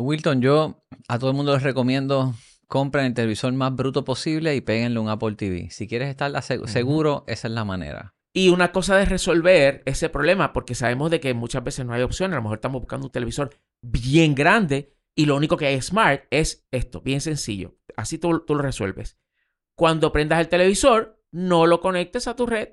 Wilton, 0.00 0.40
yo 0.40 0.82
a 1.08 1.18
todo 1.18 1.30
el 1.30 1.36
mundo 1.36 1.52
les 1.54 1.62
recomiendo 1.62 2.34
compren 2.70 3.06
el 3.06 3.14
televisor 3.14 3.52
más 3.52 3.74
bruto 3.74 4.04
posible 4.04 4.54
y 4.54 4.60
péguenle 4.60 5.00
un 5.00 5.08
Apple 5.08 5.34
TV. 5.34 5.70
Si 5.70 5.88
quieres 5.88 6.08
estar 6.08 6.32
seguro, 6.42 7.24
esa 7.26 7.48
es 7.48 7.52
la 7.52 7.64
manera. 7.64 8.14
Y 8.32 8.48
una 8.50 8.70
cosa 8.70 8.96
de 8.96 9.06
resolver 9.06 9.82
ese 9.86 10.08
problema, 10.08 10.52
porque 10.52 10.76
sabemos 10.76 11.10
de 11.10 11.18
que 11.18 11.34
muchas 11.34 11.64
veces 11.64 11.84
no 11.84 11.92
hay 11.92 12.02
opción, 12.02 12.32
a 12.32 12.36
lo 12.36 12.42
mejor 12.42 12.58
estamos 12.58 12.80
buscando 12.80 13.08
un 13.08 13.12
televisor 13.12 13.50
bien 13.82 14.36
grande 14.36 14.94
y 15.16 15.26
lo 15.26 15.36
único 15.36 15.56
que 15.56 15.66
hay 15.66 15.82
smart 15.82 16.22
es 16.30 16.64
esto, 16.70 17.00
bien 17.00 17.20
sencillo. 17.20 17.74
Así 17.96 18.18
tú, 18.18 18.44
lo 18.46 18.58
resuelves. 18.58 19.18
Cuando 19.74 20.12
prendas 20.12 20.38
el 20.38 20.48
televisor, 20.48 21.20
no 21.32 21.66
lo 21.66 21.80
conectes 21.80 22.28
a 22.28 22.36
tu 22.36 22.46
red. 22.46 22.68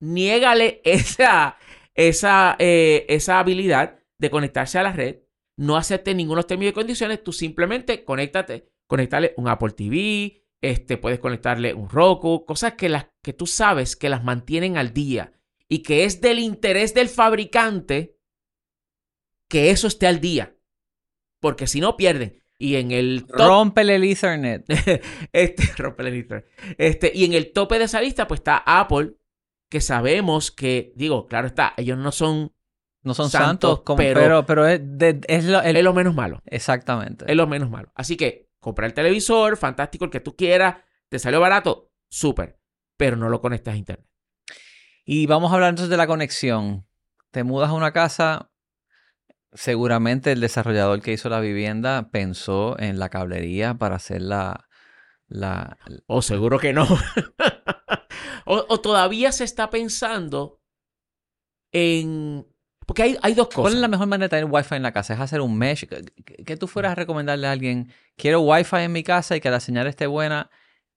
Niégale 0.00 0.80
esa, 0.84 1.56
esa, 1.94 2.56
eh, 2.58 3.06
esa 3.08 3.38
habilidad 3.38 4.00
de 4.18 4.30
conectarse 4.30 4.80
a 4.80 4.82
la 4.82 4.92
red. 4.92 5.21
No 5.56 5.76
acepte 5.76 6.14
ninguno 6.14 6.42
términos 6.42 6.72
y 6.72 6.74
condiciones. 6.74 7.22
Tú 7.22 7.32
simplemente 7.32 8.04
conéctate, 8.04 8.68
conectarle 8.86 9.34
un 9.36 9.48
Apple 9.48 9.72
TV, 9.72 10.42
este, 10.60 10.96
puedes 10.96 11.18
conectarle 11.18 11.74
un 11.74 11.88
Roku, 11.88 12.44
cosas 12.46 12.74
que, 12.74 12.88
las, 12.88 13.08
que 13.22 13.32
tú 13.32 13.46
sabes 13.46 13.96
que 13.96 14.08
las 14.08 14.24
mantienen 14.24 14.76
al 14.76 14.92
día 14.92 15.32
y 15.68 15.80
que 15.82 16.04
es 16.04 16.20
del 16.20 16.38
interés 16.38 16.94
del 16.94 17.08
fabricante 17.08 18.16
que 19.48 19.70
eso 19.70 19.86
esté 19.86 20.06
al 20.06 20.20
día. 20.20 20.56
Porque 21.40 21.66
si 21.66 21.80
no, 21.80 21.96
pierden. 21.96 22.42
Y 22.58 22.76
en 22.76 22.92
el 22.92 23.26
top... 23.26 23.76
el 23.76 24.04
Ethernet. 24.04 24.64
este, 25.32 25.62
el 25.98 26.06
Ethernet. 26.06 26.46
Este, 26.78 27.12
y 27.14 27.24
en 27.24 27.32
el 27.32 27.52
tope 27.52 27.78
de 27.78 27.84
esa 27.84 28.00
lista, 28.00 28.28
pues 28.28 28.40
está 28.40 28.62
Apple, 28.64 29.14
que 29.68 29.80
sabemos 29.80 30.52
que, 30.52 30.92
digo, 30.94 31.26
claro 31.26 31.48
está, 31.48 31.74
ellos 31.76 31.98
no 31.98 32.12
son. 32.12 32.52
No 33.02 33.14
son 33.14 33.30
santos, 33.30 33.82
pero, 33.96 34.46
pero, 34.46 34.66
es, 34.66 34.80
lo, 35.44 35.60
es 35.60 35.82
lo 35.82 35.94
menos 35.94 36.14
malo. 36.14 36.40
Exactamente. 36.46 37.24
Es 37.28 37.36
lo 37.36 37.46
menos 37.46 37.68
malo. 37.68 37.90
Así 37.94 38.16
que 38.16 38.50
comprar 38.60 38.88
el 38.88 38.94
televisor, 38.94 39.56
fantástico, 39.56 40.04
el 40.04 40.10
que 40.10 40.20
tú 40.20 40.36
quieras, 40.36 40.76
te 41.08 41.18
salió 41.18 41.40
barato, 41.40 41.90
súper, 42.08 42.60
pero 42.96 43.16
no 43.16 43.28
lo 43.28 43.40
conectas 43.40 43.74
a 43.74 43.76
internet. 43.76 44.08
Y 45.04 45.26
vamos 45.26 45.50
a 45.50 45.56
hablar 45.56 45.70
entonces 45.70 45.90
de 45.90 45.96
la 45.96 46.06
conexión. 46.06 46.86
Te 47.32 47.42
mudas 47.42 47.70
a 47.70 47.74
una 47.74 47.92
casa, 47.92 48.52
seguramente 49.52 50.32
el 50.32 50.40
desarrollador 50.40 51.02
que 51.02 51.12
hizo 51.12 51.28
la 51.28 51.40
vivienda 51.40 52.10
pensó 52.10 52.78
en 52.78 52.98
la 52.98 53.08
cablería 53.08 53.74
para 53.74 53.96
hacer 53.96 54.22
la... 54.22 54.68
la... 55.28 55.78
O 56.06 56.22
seguro 56.22 56.58
que 56.58 56.72
no. 56.72 56.86
o, 58.46 58.80
todavía 58.80 59.32
se 59.32 59.44
está 59.44 59.70
pensando 59.70 60.60
en... 61.72 62.46
Porque 62.86 63.02
hay, 63.02 63.18
hay, 63.22 63.34
dos 63.34 63.46
cosas. 63.46 63.62
¿Cuál 63.62 63.74
es 63.74 63.80
la 63.80 63.88
mejor 63.88 64.06
manera 64.06 64.26
de 64.26 64.30
tener 64.30 64.44
wifi 64.44 64.74
en 64.74 64.82
la 64.82 64.92
casa? 64.92 65.14
¿Es 65.14 65.20
hacer 65.20 65.40
un 65.40 65.56
mesh? 65.56 65.86
¿Qué 65.86 66.56
tú 66.56 66.66
fueras 66.66 66.92
a 66.92 66.94
recomendarle 66.94 67.46
a 67.46 67.52
alguien? 67.52 67.92
Quiero 68.16 68.40
wifi 68.40 68.76
en 68.76 68.92
mi 68.92 69.02
casa 69.02 69.36
y 69.36 69.40
que 69.40 69.50
la 69.50 69.60
señal 69.60 69.86
esté 69.86 70.06
buena 70.06 70.50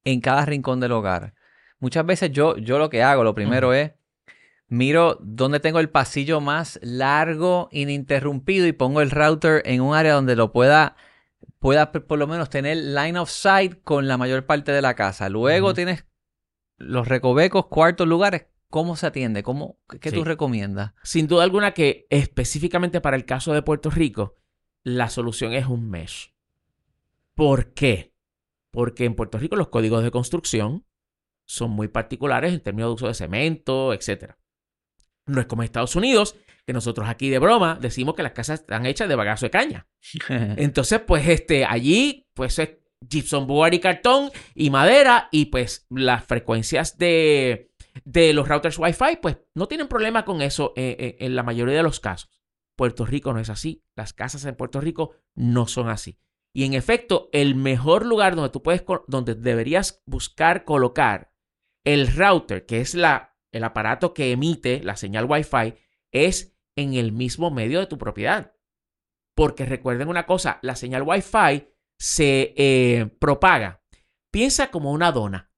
en 0.03 0.21
cada 0.21 0.45
rincón 0.45 0.79
del 0.79 0.91
hogar. 0.91 1.33
Muchas 1.79 2.05
veces 2.05 2.31
yo, 2.31 2.57
yo 2.57 2.79
lo 2.79 2.89
que 2.89 3.03
hago, 3.03 3.23
lo 3.23 3.35
primero 3.35 3.73
es 3.73 3.91
miro 4.67 5.17
dónde 5.21 5.59
tengo 5.59 5.79
el 5.79 5.89
pasillo 5.89 6.41
más 6.41 6.79
largo, 6.81 7.69
ininterrumpido 7.71 8.67
y 8.67 8.73
pongo 8.73 9.01
el 9.01 9.11
router 9.11 9.61
en 9.65 9.81
un 9.81 9.95
área 9.95 10.13
donde 10.13 10.35
lo 10.35 10.51
pueda, 10.51 10.95
pueda 11.59 11.91
por 11.91 12.17
lo 12.17 12.27
menos 12.27 12.49
tener 12.49 12.77
line 12.77 13.19
of 13.19 13.29
sight 13.29 13.81
con 13.83 14.07
la 14.07 14.17
mayor 14.17 14.45
parte 14.45 14.71
de 14.71 14.81
la 14.81 14.95
casa. 14.95 15.29
Luego 15.29 15.73
tienes 15.73 16.05
los 16.77 17.07
recovecos, 17.07 17.67
cuartos, 17.67 18.07
lugares. 18.07 18.47
¿Cómo 18.75 18.97
se 18.97 19.07
atiende? 19.07 19.41
¿Cómo, 19.41 19.79
¿Qué 20.01 20.11
tú 20.11 20.25
recomiendas? 20.25 20.91
Sin 21.01 21.27
duda 21.27 21.45
alguna 21.45 21.73
que 21.73 22.07
específicamente 22.09 22.99
para 22.99 23.15
el 23.15 23.23
caso 23.23 23.53
de 23.53 23.61
Puerto 23.61 23.89
Rico, 23.89 24.35
la 24.83 25.09
solución 25.09 25.53
es 25.53 25.65
un 25.65 25.89
mesh. 25.89 26.33
¿Por 27.35 27.73
qué? 27.73 28.13
Porque 28.71 29.05
en 29.05 29.15
Puerto 29.15 29.37
Rico 29.37 29.55
los 29.55 29.69
códigos 29.69 30.03
de 30.03 30.11
construcción 30.11 30.85
son 31.45 31.71
muy 31.71 31.87
particulares 31.87 32.51
en 32.51 32.59
términos 32.59 32.89
de 32.89 32.93
uso 32.95 33.07
de 33.07 33.13
cemento, 33.13 33.93
etcétera. 33.93 34.37
No 35.25 35.39
es 35.39 35.47
como 35.47 35.63
Estados 35.63 35.95
Unidos, 35.95 36.35
que 36.67 36.73
nosotros 36.73 37.07
aquí 37.07 37.29
de 37.29 37.39
broma 37.39 37.79
decimos 37.79 38.13
que 38.13 38.23
las 38.23 38.33
casas 38.33 38.59
están 38.59 38.85
hechas 38.85 39.07
de 39.07 39.15
bagazo 39.15 39.45
de 39.45 39.51
caña. 39.51 39.87
Entonces, 40.27 40.99
pues 40.99 41.25
este, 41.29 41.63
allí, 41.63 42.27
pues 42.33 42.59
es 42.59 42.71
gypsum 42.99 43.47
board 43.47 43.75
y 43.75 43.79
cartón 43.79 44.31
y 44.53 44.69
madera 44.69 45.29
y 45.31 45.45
pues 45.45 45.85
las 45.89 46.25
frecuencias 46.25 46.97
de, 46.97 47.71
de 48.03 48.33
los 48.33 48.47
routers 48.47 48.77
Wi-Fi, 48.77 49.17
pues 49.21 49.37
no 49.53 49.67
tienen 49.67 49.87
problema 49.87 50.25
con 50.25 50.41
eso 50.41 50.73
eh, 50.75 50.95
eh, 50.99 51.17
en 51.19 51.35
la 51.35 51.43
mayoría 51.43 51.75
de 51.75 51.83
los 51.83 51.99
casos. 51.99 52.29
Puerto 52.75 53.05
Rico 53.05 53.33
no 53.33 53.39
es 53.39 53.49
así. 53.49 53.83
Las 53.95 54.13
casas 54.13 54.43
en 54.45 54.55
Puerto 54.55 54.81
Rico 54.81 55.15
no 55.33 55.67
son 55.67 55.89
así. 55.89 56.19
Y 56.53 56.65
en 56.65 56.73
efecto, 56.73 57.29
el 57.31 57.55
mejor 57.55 58.05
lugar 58.05 58.35
donde 58.35 58.49
tú 58.49 58.63
puedes, 58.63 58.83
donde 59.07 59.35
deberías 59.35 60.01
buscar 60.05 60.65
colocar 60.65 61.33
el 61.85 62.07
router, 62.07 62.65
que 62.65 62.81
es 62.81 62.95
la 62.95 63.35
el 63.55 63.63
aparato 63.63 64.13
que 64.13 64.33
emite 64.33 64.83
la 64.83 64.97
señal 64.97 65.27
Wi-Fi 65.29 65.75
es 66.11 66.57
en 66.75 66.93
el 66.93 67.13
mismo 67.13 67.51
medio 67.51 67.79
de 67.79 67.87
tu 67.87 67.97
propiedad. 67.97 68.53
Porque 69.33 69.65
recuerden 69.65 70.09
una 70.09 70.25
cosa, 70.25 70.59
la 70.61 70.75
señal 70.75 71.03
Wi-Fi 71.03 71.69
se 71.97 72.53
eh, 72.57 73.07
propaga. 73.17 73.81
Piensa 74.29 74.71
como 74.71 74.91
una 74.91 75.13
dona. 75.13 75.53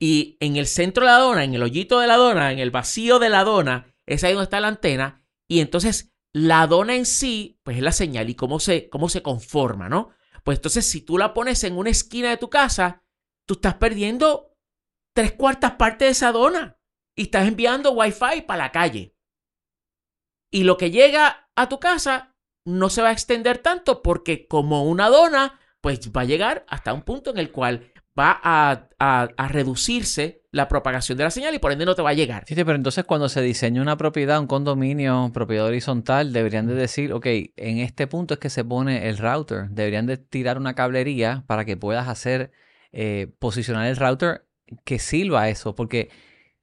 Y 0.00 0.36
en 0.40 0.56
el 0.56 0.66
centro 0.66 1.04
de 1.04 1.12
la 1.12 1.18
dona, 1.18 1.44
en 1.44 1.54
el 1.54 1.62
hoyito 1.62 1.98
de 1.98 2.06
la 2.06 2.16
dona, 2.16 2.52
en 2.52 2.58
el 2.58 2.70
vacío 2.70 3.18
de 3.18 3.30
la 3.30 3.44
dona, 3.44 3.94
es 4.06 4.22
ahí 4.24 4.32
donde 4.32 4.44
está 4.44 4.60
la 4.60 4.68
antena. 4.68 5.24
Y 5.48 5.60
entonces 5.60 6.12
la 6.32 6.66
dona 6.66 6.94
en 6.94 7.06
sí, 7.06 7.60
pues 7.64 7.78
es 7.78 7.82
la 7.82 7.92
señal 7.92 8.30
y 8.30 8.34
cómo 8.34 8.60
se, 8.60 8.88
cómo 8.88 9.08
se 9.08 9.22
conforma, 9.22 9.88
¿no? 9.88 10.10
Pues 10.44 10.58
entonces 10.58 10.86
si 10.86 11.00
tú 11.00 11.18
la 11.18 11.34
pones 11.34 11.64
en 11.64 11.76
una 11.76 11.90
esquina 11.90 12.30
de 12.30 12.36
tu 12.36 12.48
casa, 12.48 13.02
tú 13.46 13.54
estás 13.54 13.74
perdiendo 13.74 14.56
tres 15.14 15.32
cuartas 15.32 15.72
partes 15.72 16.06
de 16.06 16.12
esa 16.12 16.32
dona 16.32 16.78
y 17.16 17.22
estás 17.22 17.48
enviando 17.48 17.92
wifi 17.92 18.42
para 18.46 18.64
la 18.64 18.72
calle. 18.72 19.16
Y 20.50 20.64
lo 20.64 20.76
que 20.76 20.90
llega 20.90 21.50
a 21.56 21.68
tu 21.68 21.80
casa 21.80 22.36
no 22.64 22.90
se 22.90 23.02
va 23.02 23.08
a 23.08 23.12
extender 23.12 23.58
tanto 23.58 24.02
porque 24.02 24.46
como 24.46 24.84
una 24.84 25.08
dona, 25.08 25.58
pues 25.80 26.12
va 26.12 26.22
a 26.22 26.26
llegar 26.26 26.64
hasta 26.68 26.92
un 26.92 27.02
punto 27.02 27.30
en 27.30 27.38
el 27.38 27.50
cual 27.50 27.92
va 28.18 28.40
a, 28.42 29.48
reducirse 29.48 30.42
la 30.50 30.68
propagación 30.68 31.18
de 31.18 31.24
la 31.24 31.30
señal 31.30 31.54
y 31.54 31.58
por 31.58 31.72
ende 31.72 31.84
no 31.84 31.94
te 31.94 32.02
va 32.02 32.10
a 32.10 32.14
llegar. 32.14 32.44
Sí, 32.46 32.54
pero 32.54 32.74
entonces 32.74 33.04
cuando 33.04 33.28
se 33.28 33.42
diseña 33.42 33.82
una 33.82 33.96
propiedad, 33.96 34.40
un 34.40 34.46
condominio, 34.46 35.30
propiedad 35.32 35.66
horizontal, 35.66 36.32
deberían 36.32 36.66
de 36.66 36.74
decir, 36.74 37.12
ok, 37.12 37.26
en 37.26 37.78
este 37.78 38.06
punto 38.06 38.34
es 38.34 38.40
que 38.40 38.50
se 38.50 38.64
pone 38.64 39.08
el 39.08 39.18
router. 39.18 39.68
Deberían 39.70 40.06
de 40.06 40.16
tirar 40.16 40.58
una 40.58 40.74
cablería 40.74 41.44
para 41.46 41.64
que 41.64 41.76
puedas 41.76 42.08
hacer, 42.08 42.50
eh, 42.92 43.28
posicionar 43.38 43.86
el 43.86 43.96
router 43.96 44.46
que 44.84 44.98
sirva 44.98 45.48
eso, 45.48 45.74
porque 45.74 46.10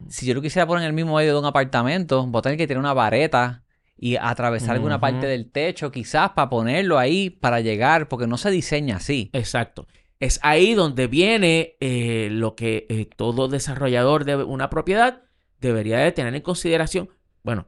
si 0.09 0.25
yo 0.25 0.33
lo 0.33 0.41
quisiera 0.41 0.67
poner 0.67 0.83
en 0.83 0.89
el 0.89 0.93
mismo 0.93 1.15
medio 1.15 1.33
de 1.33 1.39
un 1.39 1.45
apartamento, 1.45 2.25
voy 2.27 2.39
a 2.39 2.41
tener 2.41 2.57
que 2.57 2.67
tener 2.67 2.79
una 2.79 2.93
vareta 2.93 3.63
y 3.97 4.17
atravesar 4.17 4.75
alguna 4.75 4.99
parte 4.99 5.25
del 5.25 5.49
techo, 5.49 5.91
quizás 5.91 6.31
para 6.31 6.49
ponerlo 6.49 6.99
ahí, 6.99 7.29
para 7.29 7.61
llegar, 7.61 8.09
porque 8.09 8.27
no 8.27 8.37
se 8.37 8.51
diseña 8.51 8.97
así. 8.97 9.29
Exacto. 9.31 9.87
Es 10.19 10.39
ahí 10.43 10.73
donde 10.73 11.07
viene 11.07 11.75
eh, 11.79 12.29
lo 12.31 12.55
que 12.55 12.85
eh, 12.89 13.05
todo 13.15 13.47
desarrollador 13.47 14.23
de 14.23 14.37
una 14.37 14.69
propiedad 14.69 15.23
debería 15.59 15.99
de 15.99 16.11
tener 16.11 16.33
en 16.35 16.41
consideración. 16.41 17.09
Bueno, 17.43 17.67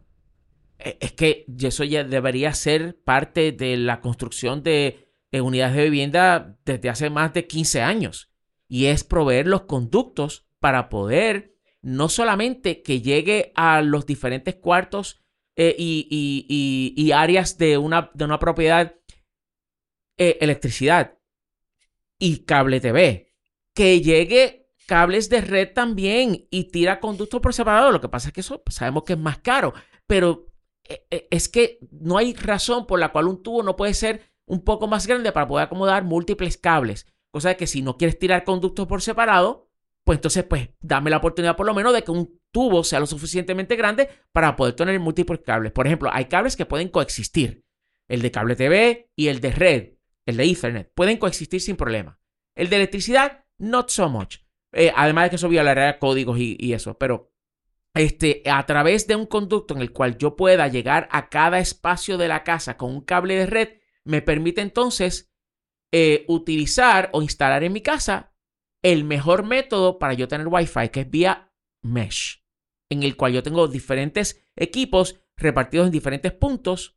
e, 0.80 0.98
es 1.02 1.12
que 1.12 1.46
eso 1.62 1.84
ya 1.84 2.04
debería 2.04 2.54
ser 2.54 3.02
parte 3.04 3.52
de 3.52 3.76
la 3.78 4.00
construcción 4.00 4.64
de 4.64 5.04
unidades 5.34 5.76
de 5.76 5.84
vivienda 5.84 6.58
desde 6.66 6.90
hace 6.90 7.12
más 7.12 7.32
de 7.34 7.46
15 7.46 7.82
años 7.82 8.32
y 8.68 8.86
es 8.86 9.04
proveer 9.04 9.46
los 9.46 9.64
conductos 9.64 10.48
para 10.60 10.90
poder 10.90 11.56
no 11.84 12.10
solamente 12.10 12.82
que 12.82 13.02
llegue 13.02 13.52
a 13.56 13.84
los 13.84 14.08
diferentes 14.08 14.56
cuartos 14.56 15.22
eh, 15.56 15.76
y, 15.78 17.12
áreas 17.14 17.60
de 17.60 17.78
una, 17.78 18.10
de 18.16 18.26
una 18.26 18.40
propiedad 18.40 18.96
electricidad, 20.18 21.17
y 22.20 22.46
cable 22.46 22.80
TV. 22.80 23.34
Que 23.74 24.02
llegue 24.02 24.70
cables 24.88 25.30
de 25.30 25.42
red 25.42 25.74
también 25.74 26.48
y 26.50 26.66
tira 26.72 27.00
conductos 27.00 27.42
por 27.42 27.54
separado. 27.54 27.92
Lo 27.92 28.02
que 28.02 28.10
pasa 28.10 28.30
es 28.30 28.34
que 28.34 28.42
eso 28.42 28.64
sabemos 28.70 29.04
que 29.04 29.14
es 29.14 29.20
más 29.20 29.40
caro, 29.40 29.74
pero 30.08 30.48
eh, 30.84 31.06
eh, 31.12 31.28
es 31.30 31.50
que 31.50 31.80
no 31.92 32.18
hay 32.18 32.34
razón 32.34 32.88
por 32.88 33.00
la 33.00 33.12
cual 33.12 33.28
un 33.28 33.44
tubo 33.44 33.62
no 33.62 33.76
puede 33.76 33.94
ser 33.94 34.22
un 34.46 34.64
poco 34.64 34.88
más 34.88 35.06
grande 35.06 35.32
para 35.32 35.48
poder 35.48 35.66
acomodar 35.66 36.04
múltiples 36.04 36.58
cables. 36.58 37.06
Cosa 37.32 37.50
de 37.50 37.58
que 37.58 37.68
si 37.68 37.82
no 37.82 37.98
quieres 37.98 38.18
tirar 38.18 38.46
conductos 38.46 38.88
por 38.88 39.02
separado, 39.02 39.70
pues 40.06 40.18
entonces 40.18 40.46
pues 40.46 40.70
dame 40.80 41.10
la 41.10 41.18
oportunidad 41.18 41.58
por 41.58 41.66
lo 41.66 41.74
menos 41.74 41.94
de 41.94 42.04
que 42.04 42.12
un 42.12 42.40
tubo 42.52 42.84
sea 42.86 43.02
lo 43.02 43.06
suficientemente 43.06 43.76
grande 43.76 44.10
para 44.32 44.56
poder 44.56 44.74
tener 44.74 44.98
múltiples 45.02 45.42
cables. 45.46 45.74
Por 45.74 45.86
ejemplo, 45.86 46.10
hay 46.14 46.26
cables 46.26 46.56
que 46.56 46.66
pueden 46.66 46.88
coexistir. 46.88 47.66
El 48.08 48.22
de 48.22 48.32
cable 48.32 48.56
TV 48.56 49.12
y 49.18 49.28
el 49.28 49.42
de 49.42 49.52
red, 49.52 49.97
el 50.28 50.38
de 50.38 50.44
Ethernet, 50.44 50.92
pueden 50.94 51.18
coexistir 51.18 51.62
sin 51.62 51.76
problema. 51.76 52.20
El 52.56 52.70
de 52.70 52.76
electricidad, 52.76 53.46
not 53.58 53.90
so 53.90 54.10
much. 54.10 54.38
Eh, 54.74 54.92
además 54.96 55.26
de 55.26 55.30
que 55.32 55.36
eso 55.38 55.50
violaría 55.50 55.98
códigos 55.98 56.38
y, 56.38 56.74
eso, 56.74 56.98
pero 56.98 57.34
este, 57.96 58.44
a 58.46 58.66
través 58.66 59.08
de 59.08 59.16
un 59.16 59.26
conducto 59.26 59.74
en 59.74 59.82
el 59.82 59.92
cual 59.92 60.18
yo 60.18 60.36
pueda 60.36 60.68
llegar 60.68 61.08
a 61.12 61.30
cada 61.30 61.60
espacio 61.60 62.18
de 62.18 62.28
la 62.28 62.44
casa 62.44 62.78
con 62.78 62.92
un 62.92 63.02
cable 63.02 63.36
de 63.36 63.46
red, 63.46 63.70
me 64.04 64.22
permite 64.22 64.62
entonces 64.62 65.34
eh, 65.94 66.26
utilizar 66.28 67.10
o 67.14 67.22
instalar 67.22 67.64
en 67.64 67.74
mi 67.74 67.82
casa 67.82 68.36
el 68.84 69.06
mejor 69.06 69.46
método 69.46 69.98
para 69.98 70.14
yo 70.14 70.28
tener 70.28 70.48
Wi-Fi, 70.48 70.90
que 70.90 71.02
es 71.02 71.10
vía 71.10 71.54
mesh, 71.82 72.44
en 72.90 73.04
el 73.04 73.16
cual 73.16 73.34
yo 73.34 73.44
tengo 73.44 73.68
diferentes 73.68 74.46
equipos 74.56 75.22
repartidos 75.38 75.88
en 75.88 75.94
diferentes 75.94 76.34
puntos 76.34 76.97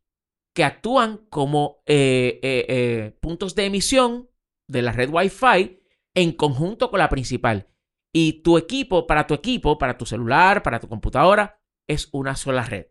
que 0.54 0.64
actúan 0.64 1.18
como 1.30 1.82
eh, 1.86 2.40
eh, 2.42 3.16
puntos 3.20 3.54
de 3.54 3.66
emisión 3.66 4.30
de 4.66 4.82
la 4.82 4.92
red 4.92 5.10
Wi-Fi 5.10 5.80
en 6.14 6.32
conjunto 6.32 6.90
con 6.90 6.98
la 6.98 7.08
principal. 7.08 7.68
Y 8.12 8.42
tu 8.42 8.58
equipo, 8.58 9.06
para 9.06 9.26
tu 9.26 9.34
equipo, 9.34 9.78
para 9.78 9.96
tu 9.96 10.06
celular, 10.06 10.62
para 10.62 10.80
tu 10.80 10.88
computadora, 10.88 11.60
es 11.86 12.08
una 12.12 12.34
sola 12.34 12.64
red. 12.64 12.86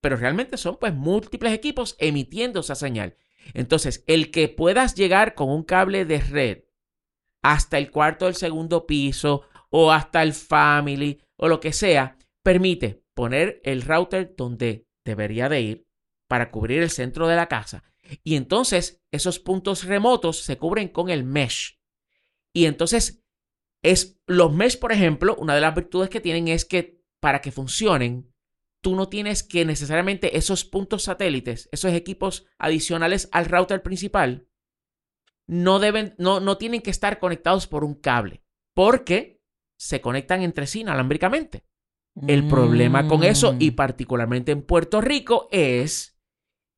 Pero 0.00 0.16
realmente 0.16 0.56
son 0.56 0.78
pues 0.78 0.94
múltiples 0.94 1.52
equipos 1.52 1.96
emitiendo 1.98 2.60
esa 2.60 2.74
señal. 2.74 3.16
Entonces, 3.54 4.04
el 4.06 4.30
que 4.30 4.48
puedas 4.48 4.94
llegar 4.94 5.34
con 5.34 5.50
un 5.50 5.62
cable 5.62 6.04
de 6.04 6.20
red 6.20 6.64
hasta 7.42 7.78
el 7.78 7.90
cuarto 7.90 8.26
del 8.26 8.34
segundo 8.34 8.86
piso 8.86 9.42
o 9.70 9.92
hasta 9.92 10.22
el 10.22 10.32
family 10.32 11.22
o 11.36 11.48
lo 11.48 11.60
que 11.60 11.72
sea, 11.72 12.18
permite 12.42 13.04
poner 13.14 13.60
el 13.64 13.82
router 13.82 14.34
donde 14.36 14.88
debería 15.04 15.48
de 15.48 15.60
ir 15.60 15.89
para 16.30 16.52
cubrir 16.52 16.80
el 16.80 16.90
centro 16.90 17.26
de 17.26 17.34
la 17.34 17.48
casa. 17.48 17.82
Y 18.22 18.36
entonces 18.36 19.02
esos 19.10 19.40
puntos 19.40 19.82
remotos 19.82 20.44
se 20.44 20.58
cubren 20.58 20.86
con 20.86 21.10
el 21.10 21.24
mesh. 21.24 21.80
Y 22.52 22.66
entonces 22.66 23.24
es 23.82 24.20
los 24.28 24.52
mesh, 24.52 24.78
por 24.78 24.92
ejemplo, 24.92 25.34
una 25.40 25.56
de 25.56 25.60
las 25.60 25.74
virtudes 25.74 26.08
que 26.08 26.20
tienen 26.20 26.46
es 26.46 26.64
que 26.64 27.02
para 27.18 27.40
que 27.40 27.50
funcionen, 27.50 28.32
tú 28.80 28.94
no 28.94 29.08
tienes 29.08 29.42
que 29.42 29.64
necesariamente 29.64 30.38
esos 30.38 30.64
puntos 30.64 31.02
satélites, 31.02 31.68
esos 31.72 31.92
equipos 31.94 32.46
adicionales 32.58 33.28
al 33.32 33.46
router 33.46 33.82
principal, 33.82 34.46
no 35.48 35.80
deben, 35.80 36.14
no, 36.16 36.38
no 36.38 36.58
tienen 36.58 36.80
que 36.80 36.90
estar 36.90 37.18
conectados 37.18 37.66
por 37.66 37.82
un 37.82 37.94
cable, 37.94 38.44
porque 38.72 39.42
se 39.76 40.00
conectan 40.00 40.42
entre 40.42 40.68
sí 40.68 40.82
inalámbricamente. 40.82 41.64
El 42.26 42.46
problema 42.48 43.08
con 43.08 43.24
eso, 43.24 43.56
y 43.58 43.70
mm. 43.70 43.74
particularmente 43.74 44.52
en 44.52 44.62
Puerto 44.62 45.00
Rico, 45.00 45.48
es 45.50 46.19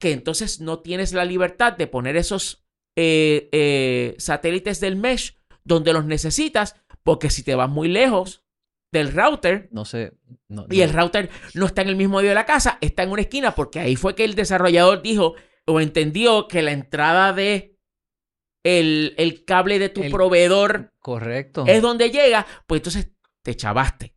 que 0.03 0.11
entonces 0.11 0.61
no 0.61 0.81
tienes 0.81 1.13
la 1.13 1.25
libertad 1.25 1.75
de 1.75 1.87
poner 1.87 2.17
esos 2.17 2.67
eh, 2.97 3.49
eh, 3.53 4.17
satélites 4.19 4.81
del 4.81 4.97
mesh 4.97 5.39
donde 5.63 5.93
los 5.93 6.05
necesitas 6.05 6.75
porque 7.05 7.31
si 7.31 7.45
te 7.45 7.55
vas 7.55 7.71
muy 7.71 7.87
lejos 7.87 8.45
del 8.91 9.12
router, 9.12 9.69
no 9.71 9.85
sé, 9.85 10.15
y 10.71 10.81
el 10.81 10.93
router 10.93 11.31
no 11.55 11.67
está 11.67 11.83
en 11.83 11.88
el 11.88 11.95
mismo 11.95 12.17
medio 12.17 12.31
de 12.31 12.35
la 12.35 12.47
casa, 12.47 12.79
está 12.81 13.05
en 13.05 13.12
una 13.12 13.23
esquina, 13.23 13.55
porque 13.55 13.79
ahí 13.79 13.95
fue 13.95 14.17
que 14.17 14.25
el 14.25 14.35
desarrollador 14.35 15.03
dijo 15.03 15.37
o 15.67 15.81
entendió 15.81 16.49
que 16.49 16.62
la 16.62 16.73
entrada 16.73 17.33
de 17.33 17.79
el, 18.65 19.15
el 19.19 19.45
cable 19.45 19.79
de 19.79 19.88
tu 19.88 20.11
proveedor 20.11 20.93
correcto. 20.99 21.65
es 21.69 21.81
donde 21.81 22.11
llega, 22.11 22.45
pues 22.67 22.81
entonces 22.81 23.12
te 23.45 23.55
chavaste. 23.55 24.17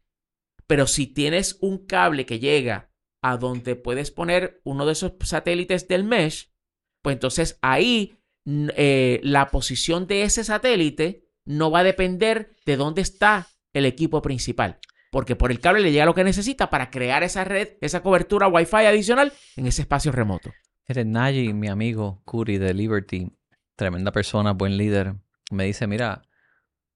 Pero 0.65 0.87
si 0.87 1.05
tienes 1.05 1.59
un 1.61 1.85
cable 1.85 2.25
que 2.25 2.39
llega 2.39 2.89
a 3.25 3.37
donde 3.37 3.75
puedes 3.75 4.11
poner 4.11 4.61
uno 4.63 4.85
de 4.85 4.91
esos 4.91 5.13
satélites 5.21 5.87
del 5.87 6.03
mesh, 6.03 6.53
pues 7.01 7.15
entonces 7.15 7.57
ahí 7.63 8.19
eh, 8.45 9.19
la 9.23 9.47
posición 9.47 10.05
de 10.05 10.21
ese 10.21 10.43
satélite 10.43 11.27
no 11.43 11.71
va 11.71 11.79
a 11.79 11.83
depender 11.83 12.55
de 12.67 12.77
dónde 12.77 13.01
está 13.01 13.47
el 13.73 13.87
equipo 13.87 14.21
principal. 14.21 14.77
Porque 15.09 15.35
por 15.35 15.49
el 15.49 15.59
cable 15.59 15.81
le 15.81 15.91
llega 15.91 16.05
lo 16.05 16.13
que 16.13 16.23
necesita 16.23 16.69
para 16.69 16.91
crear 16.91 17.23
esa 17.23 17.43
red, 17.43 17.69
esa 17.81 18.03
cobertura 18.03 18.47
Wi-Fi 18.47 18.85
adicional 18.85 19.33
en 19.55 19.65
ese 19.65 19.81
espacio 19.81 20.11
remoto. 20.11 20.51
Eres 20.85 21.07
Naji, 21.07 21.51
mi 21.51 21.67
amigo 21.67 22.21
Curi 22.25 22.59
de 22.59 22.75
Liberty, 22.75 23.31
tremenda 23.75 24.11
persona, 24.11 24.51
buen 24.51 24.77
líder. 24.77 25.15
Me 25.49 25.65
dice, 25.65 25.87
mira, 25.87 26.21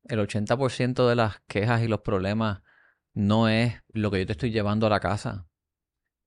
el 0.04 0.20
80% 0.20 1.10
de 1.10 1.16
las 1.16 1.40
quejas 1.48 1.82
y 1.82 1.88
los 1.88 2.02
problemas 2.02 2.62
no 3.16 3.50
es 3.50 3.82
lo 3.94 4.12
que 4.12 4.20
yo 4.20 4.26
te 4.28 4.34
estoy 4.34 4.52
llevando 4.52 4.86
a 4.86 4.92
la 4.92 5.00
casa. 5.00 5.49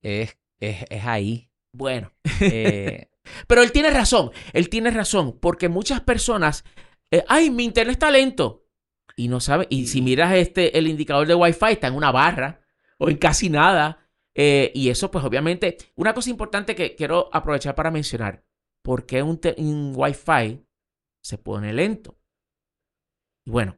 Es, 0.03 0.37
es, 0.61 1.05
ahí. 1.05 1.51
Bueno. 1.73 2.13
Eh, 2.41 3.09
Pero 3.47 3.63
él 3.63 3.73
tiene 3.73 3.91
razón. 3.91 4.31
Él 4.53 4.69
tiene 4.69 4.91
razón. 4.91 5.39
Porque 5.41 5.69
muchas 5.69 6.01
personas 6.01 6.65
eh, 7.13 7.25
ay, 7.29 7.51
mi 7.51 7.65
internet 7.65 7.93
está 7.93 8.11
lento. 8.11 8.67
Y 9.15 9.29
no 9.29 9.41
sabe, 9.41 9.67
y 9.69 9.87
si 9.87 10.01
miras 10.01 10.35
este, 10.35 10.79
el 10.79 10.87
indicador 10.87 11.29
de 11.29 11.35
Wi-Fi 11.35 11.73
está 11.73 11.89
en 11.89 11.95
una 11.95 12.11
barra 12.11 12.63
o 12.99 13.11
en 13.11 13.19
casi 13.19 13.51
nada. 13.51 14.09
Eh, 14.35 14.73
y 14.75 14.89
eso, 14.89 15.11
pues 15.11 15.23
obviamente, 15.23 15.77
una 15.95 16.15
cosa 16.15 16.31
importante 16.31 16.75
que 16.75 16.97
quiero 16.97 17.29
aprovechar 17.33 17.75
para 17.75 17.91
mencionar. 17.91 18.45
¿Por 18.83 19.05
qué 19.05 19.23
un, 19.23 19.39
un 19.59 19.93
Wi-Fi 19.95 20.65
se 21.23 21.39
pone 21.39 21.75
lento? 21.75 22.19
Y 23.45 23.51
bueno, 23.51 23.77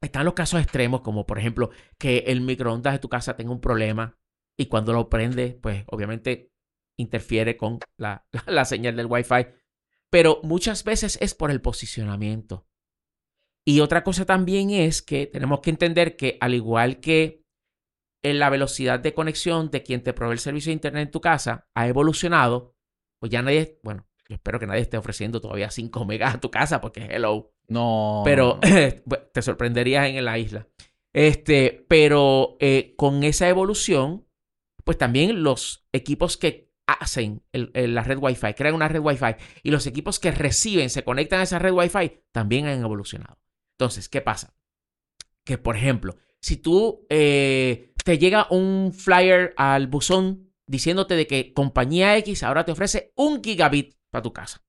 están 0.00 0.24
los 0.24 0.34
casos 0.34 0.60
extremos, 0.60 1.02
como 1.02 1.26
por 1.26 1.38
ejemplo 1.38 1.70
que 1.98 2.24
el 2.26 2.40
microondas 2.40 2.94
de 2.94 2.98
tu 2.98 3.08
casa 3.08 3.36
tenga 3.36 3.52
un 3.52 3.60
problema 3.60 4.18
y 4.60 4.66
cuando 4.66 4.92
lo 4.92 5.08
prende, 5.08 5.58
pues 5.60 5.84
obviamente 5.86 6.52
interfiere 6.98 7.56
con 7.56 7.78
la, 7.96 8.26
la 8.46 8.64
señal 8.64 8.96
del 8.96 9.06
Wi-Fi 9.06 9.46
pero 10.10 10.40
muchas 10.42 10.84
veces 10.84 11.16
es 11.22 11.34
por 11.34 11.50
el 11.50 11.62
posicionamiento. 11.62 12.66
Y 13.64 13.80
otra 13.80 14.02
cosa 14.02 14.26
también 14.26 14.70
es 14.70 15.00
que 15.00 15.26
tenemos 15.26 15.60
que 15.60 15.70
entender 15.70 16.16
que 16.16 16.36
al 16.40 16.54
igual 16.54 16.98
que 16.98 17.44
en 18.22 18.38
la 18.38 18.50
velocidad 18.50 19.00
de 19.00 19.14
conexión 19.14 19.70
de 19.70 19.82
quien 19.82 20.02
te 20.02 20.12
provee 20.12 20.32
el 20.32 20.40
servicio 20.40 20.70
de 20.70 20.74
Internet 20.74 21.04
en 21.04 21.10
tu 21.10 21.20
casa 21.20 21.68
ha 21.74 21.86
evolucionado, 21.86 22.74
pues 23.20 23.30
ya 23.30 23.40
nadie, 23.40 23.78
bueno, 23.82 24.06
yo 24.28 24.34
espero 24.34 24.58
que 24.58 24.66
nadie 24.66 24.82
esté 24.82 24.98
ofreciendo 24.98 25.40
todavía 25.40 25.70
5 25.70 26.04
megas 26.04 26.34
a 26.34 26.40
tu 26.40 26.50
casa 26.50 26.80
porque 26.80 27.06
hello. 27.10 27.54
No. 27.68 28.22
Pero 28.24 28.58
te 29.32 29.42
sorprenderías 29.42 30.08
en 30.08 30.24
la 30.24 30.38
isla. 30.38 30.66
Este, 31.12 31.84
pero 31.88 32.56
eh, 32.60 32.94
con 32.96 33.22
esa 33.22 33.48
evolución, 33.48 34.26
pues 34.84 34.98
también 34.98 35.42
los 35.42 35.86
equipos 35.92 36.36
que 36.36 36.70
hacen 36.86 37.42
la 37.52 38.02
red 38.02 38.18
Wi-Fi, 38.18 38.54
crean 38.54 38.74
una 38.74 38.88
red 38.88 39.00
Wi-Fi 39.00 39.36
y 39.62 39.70
los 39.70 39.86
equipos 39.86 40.18
que 40.18 40.32
reciben 40.32 40.90
se 40.90 41.04
conectan 41.04 41.40
a 41.40 41.44
esa 41.44 41.58
red 41.58 41.72
Wi-Fi 41.72 42.22
también 42.32 42.66
han 42.66 42.80
evolucionado. 42.80 43.38
Entonces, 43.78 44.08
¿qué 44.08 44.20
pasa? 44.20 44.54
Que, 45.44 45.56
por 45.56 45.76
ejemplo, 45.76 46.16
si 46.40 46.56
tú 46.56 47.06
eh, 47.08 47.92
te 48.04 48.18
llega 48.18 48.46
un 48.50 48.92
flyer 48.92 49.54
al 49.56 49.86
buzón 49.86 50.52
diciéndote 50.66 51.14
de 51.14 51.26
que 51.26 51.52
compañía 51.52 52.16
X 52.18 52.42
ahora 52.42 52.64
te 52.64 52.72
ofrece 52.72 53.12
un 53.16 53.42
gigabit 53.42 53.96
para 54.10 54.22
tu 54.22 54.32
casa. 54.32 54.64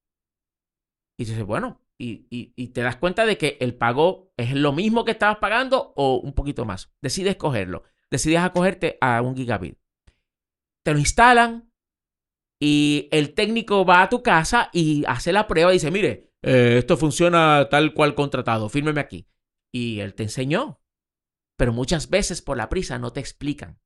Y 1.17 1.26
dices, 1.26 1.43
bueno, 1.43 1.82
y, 1.97 2.26
y, 2.32 2.67
te 2.69 2.82
das 2.82 2.95
cuenta 2.95 3.28
de 3.28 3.38
que 3.38 3.58
el 3.62 3.76
pago 3.76 4.34
es 4.36 4.54
lo 4.54 4.71
mismo 4.71 5.06
que 5.06 5.12
estabas 5.12 5.38
pagando 5.38 5.93
o 5.95 6.15
un 6.15 6.34
poquito 6.34 6.65
más. 6.65 6.91
Decides 7.00 7.36
cogerlo. 7.36 7.84
Decides 8.10 8.39
acogerte 8.39 8.97
a 9.02 9.21
un 9.21 9.36
gigabit. 9.36 9.78
Te 10.84 10.94
lo 10.94 11.00
instalan, 11.00 11.72
y 12.62 13.10
el 13.12 13.34
técnico 13.34 13.86
va 13.86 14.04
a 14.04 14.10
tu 14.10 14.22
casa 14.22 14.70
y 14.72 15.04
hace 15.08 15.34
la 15.34 15.48
prueba 15.48 15.72
y 15.72 15.78
dice, 15.78 15.89
mire, 15.89 16.32
eh, 16.44 16.76
esto 16.78 16.96
funciona 16.96 17.67
tal 17.72 17.96
cual 17.96 18.13
contratado, 18.13 18.70
fírmeme 18.70 19.02
aquí. 19.02 19.28
Y 19.74 20.00
él 20.00 20.13
te 20.13 20.24
enseñó. 20.24 20.80
Pero 21.58 21.74
muchas 21.74 22.12
veces 22.12 22.44
por 22.44 22.58
la 22.58 22.70
prisa 22.70 23.00
no 23.00 23.12
te 23.12 23.20
explican 23.20 23.80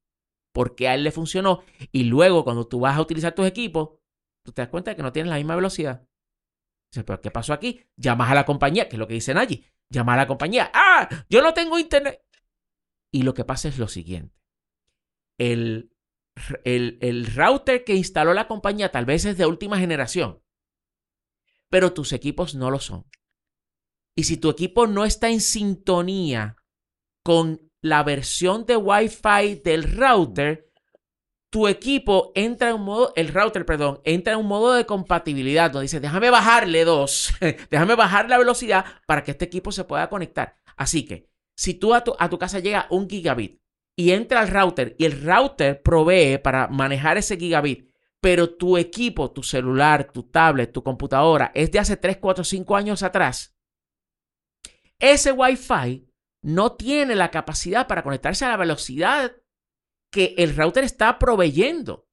por 0.53 0.75
qué 0.75 0.89
a 0.89 0.95
él 0.95 1.05
le 1.05 1.12
funcionó. 1.12 1.63
Y 1.93 2.03
luego 2.03 2.43
cuando 2.43 2.67
tú 2.67 2.81
vas 2.81 2.97
a 2.97 3.01
utilizar 3.01 3.34
tus 3.34 3.47
equipos, 3.47 3.91
tú 4.43 4.51
te 4.51 4.62
das 4.62 4.69
cuenta 4.69 4.91
de 4.91 4.97
que 4.97 5.03
no 5.03 5.13
tienes 5.13 5.29
la 5.29 5.38
misma 5.38 5.55
velocidad. 5.55 6.05
Dice, 6.91 7.05
pero 7.05 7.21
¿qué 7.21 7.31
pasó 7.31 7.53
aquí? 7.53 7.81
Llamas 7.95 8.29
a 8.29 8.36
la 8.36 8.45
compañía, 8.45 8.89
que 8.89 8.97
es 8.97 8.99
lo 8.99 9.08
que 9.08 9.13
dicen 9.13 9.38
allí. 9.38 9.65
Llamas 9.89 10.15
a 10.15 10.17
la 10.17 10.27
compañía. 10.27 10.69
Ah, 10.73 11.08
yo 11.29 11.41
no 11.41 11.53
tengo 11.53 11.79
internet. 11.79 12.25
Y 13.13 13.21
lo 13.21 13.34
que 13.34 13.45
pasa 13.45 13.69
es 13.69 13.79
lo 13.79 13.88
siguiente. 13.88 14.36
El 15.38 15.94
el, 16.63 17.25
router 17.33 17.83
que 17.83 17.95
instaló 17.95 18.33
la 18.33 18.47
compañía 18.47 18.91
tal 18.91 19.05
vez 19.05 19.25
es 19.25 19.37
de 19.37 19.45
última 19.45 19.79
generación, 19.79 20.41
pero 21.69 21.93
tus 21.93 22.13
equipos 22.13 22.55
no 22.55 22.71
lo 22.71 22.79
son. 22.79 23.05
Y 24.15 24.23
si 24.23 24.37
tu 24.37 24.49
equipo 24.49 24.87
no 24.87 25.05
está 25.05 25.29
en 25.29 25.41
sintonía 25.41 26.55
con 27.23 27.69
la 27.81 28.03
versión 28.03 28.65
de 28.65 28.77
Wi-Fi 28.77 29.61
del 29.63 29.83
router, 29.83 30.71
tu 31.49 31.67
equipo 31.67 32.31
entra 32.35 32.69
en 32.69 32.75
un 32.75 32.83
modo, 32.83 33.13
el 33.15 33.29
router, 33.29 33.65
perdón, 33.65 34.01
entra 34.03 34.33
en 34.33 34.39
un 34.39 34.47
modo 34.47 34.73
de 34.73 34.85
compatibilidad 34.85 35.71
donde 35.71 35.83
dice, 35.83 35.99
déjame 35.99 36.29
bajarle 36.29 36.83
dos, 36.83 37.33
déjame 37.69 37.95
bajar 37.95 38.29
la 38.29 38.37
velocidad 38.37 38.85
para 39.05 39.23
que 39.23 39.31
este 39.31 39.45
equipo 39.45 39.71
se 39.71 39.85
pueda 39.85 40.09
conectar. 40.09 40.57
Así 40.75 41.05
que, 41.05 41.29
si 41.55 41.73
tú 41.73 41.93
a 41.93 42.03
tu, 42.03 42.13
a 42.19 42.29
tu 42.29 42.37
casa 42.37 42.59
llega 42.59 42.87
un 42.89 43.09
gigabit 43.09 43.61
y 43.97 44.12
entra 44.12 44.41
al 44.41 44.49
router 44.49 44.95
y 44.99 45.05
el 45.05 45.21
router 45.23 45.81
provee 45.81 46.38
para 46.38 46.67
manejar 46.67 47.17
ese 47.17 47.38
gigabit, 47.38 47.89
pero 48.21 48.49
tu 48.55 48.77
equipo, 48.77 49.31
tu 49.31 49.43
celular, 49.43 50.12
tu 50.12 50.23
tablet, 50.23 50.71
tu 50.71 50.84
computadora 50.84 51.51
es 51.55 51.71
de 51.71 51.79
hace 51.79 51.95
3, 51.97 52.17
4, 52.17 52.43
5 52.43 52.75
años 52.75 53.03
atrás, 53.03 53.55
ese 54.99 55.31
Wi-Fi 55.31 56.08
no 56.41 56.73
tiene 56.73 57.15
la 57.15 57.31
capacidad 57.31 57.88
para 57.88 58.03
conectarse 58.03 58.45
a 58.45 58.49
la 58.49 58.58
velocidad 58.58 59.34
que 60.12 60.36
el 60.38 60.55
router 60.55 60.84
está 60.84 61.17
proveyendo. 61.19 62.08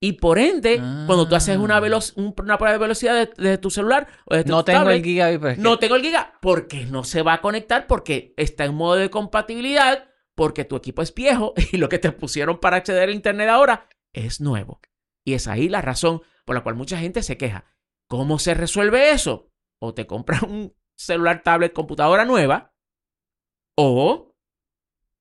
Y 0.00 0.12
por 0.14 0.38
ende, 0.38 0.76
cuando 1.06 1.26
tú 1.28 1.34
haces 1.34 1.56
una, 1.56 1.76
Ah. 1.78 1.80
una 2.16 2.58
prueba 2.58 2.72
de 2.72 2.78
velocidad 2.78 3.30
de, 3.36 3.58
tu 3.58 3.70
celular 3.70 4.06
o 4.26 4.34
tu 4.42 4.48
No 4.50 4.64
tengo 4.64 4.80
tablet, 4.80 4.96
el 4.98 5.04
gigabit. 5.04 5.40
pero 5.40 5.50
es 5.52 5.56
que- 5.56 5.62
no 5.62 5.78
tengo 5.78 5.96
el 5.96 6.02
giga 6.02 6.34
porque 6.42 6.84
no 6.84 7.04
se 7.04 7.22
va 7.22 7.34
a 7.34 7.40
conectar 7.40 7.86
porque 7.86 8.34
está 8.36 8.64
en 8.66 8.74
modo 8.74 8.96
de 8.96 9.08
compatibilidad 9.08 10.08
porque 10.34 10.64
tu 10.64 10.76
equipo 10.76 11.02
es 11.02 11.14
viejo 11.14 11.54
y 11.72 11.76
lo 11.76 11.88
que 11.88 11.98
te 11.98 12.12
pusieron 12.12 12.58
para 12.58 12.78
acceder 12.78 13.08
a 13.08 13.12
internet 13.12 13.48
ahora 13.48 13.88
es 14.12 14.40
nuevo. 14.40 14.80
Y 15.24 15.34
es 15.34 15.48
ahí 15.48 15.68
la 15.68 15.80
razón 15.80 16.22
por 16.44 16.54
la 16.54 16.62
cual 16.62 16.74
mucha 16.74 16.98
gente 16.98 17.22
se 17.22 17.36
queja. 17.36 17.64
¿Cómo 18.08 18.38
se 18.38 18.54
resuelve 18.54 19.12
eso? 19.12 19.50
O 19.78 19.94
te 19.94 20.06
compras 20.06 20.42
un 20.44 20.74
celular, 20.96 21.42
tablet, 21.42 21.72
computadora 21.72 22.24
nueva 22.24 22.74
o 23.76 24.36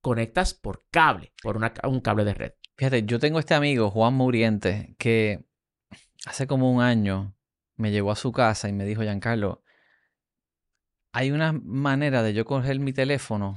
conectas 0.02 0.54
por 0.54 0.86
cable, 0.92 1.34
por 1.42 1.58
un 1.58 2.02
cable 2.02 2.26
de 2.26 2.34
red. 2.34 2.54
Fíjate, 2.78 3.04
yo 3.04 3.20
tengo 3.20 3.40
este 3.40 3.54
amigo, 3.54 3.90
Juan 3.90 4.14
Muriente, 4.14 4.96
que 4.98 5.46
hace 6.26 6.46
como 6.46 6.72
un 6.72 6.82
año 6.82 7.36
me 7.76 7.92
llegó 7.92 8.12
a 8.12 8.16
su 8.16 8.32
casa 8.32 8.68
y 8.68 8.74
me 8.74 8.86
dijo, 8.86 9.02
Giancarlo, 9.02 9.64
hay 11.14 11.32
una 11.32 11.54
manera 11.54 12.24
de 12.24 12.34
yo 12.34 12.46
coger 12.46 12.80
mi 12.80 12.92
teléfono. 12.92 13.56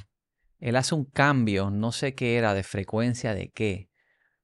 Él 0.58 0.76
hace 0.76 0.94
un 0.94 1.04
cambio, 1.04 1.70
no 1.70 1.92
sé 1.92 2.14
qué 2.14 2.36
era, 2.36 2.54
de 2.54 2.62
frecuencia 2.62 3.34
de 3.34 3.50
qué, 3.50 3.90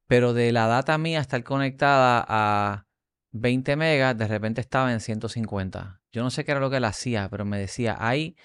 pero 0.07 0.35
de 0.35 0.53
la 0.53 0.67
data 0.67 0.99
mía 0.99 1.21
estar 1.21 1.43
conectada 1.45 2.25
a 2.29 2.87
20 3.31 3.77
megas, 3.77 4.17
de 4.19 4.29
repente 4.29 4.61
estaba 4.61 4.93
en 4.93 5.01
150. 5.01 6.03
Yo 6.13 6.23
no 6.23 6.31
sé 6.31 6.45
qué 6.45 6.53
era 6.53 6.61
lo 6.61 6.71
que 6.71 6.77
él 6.77 6.85
hacía, 6.85 7.29
pero 7.31 7.45
me 7.45 7.59
decía, 7.59 7.97
hay, 7.99 8.37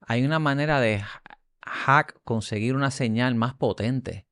hay 0.00 0.24
una 0.24 0.38
manera 0.40 0.80
de 0.80 0.96
ha- 0.96 1.22
hack, 1.64 2.20
conseguir 2.24 2.74
una 2.74 2.90
señal 2.90 3.34
más 3.36 3.54
potente. 3.54 4.26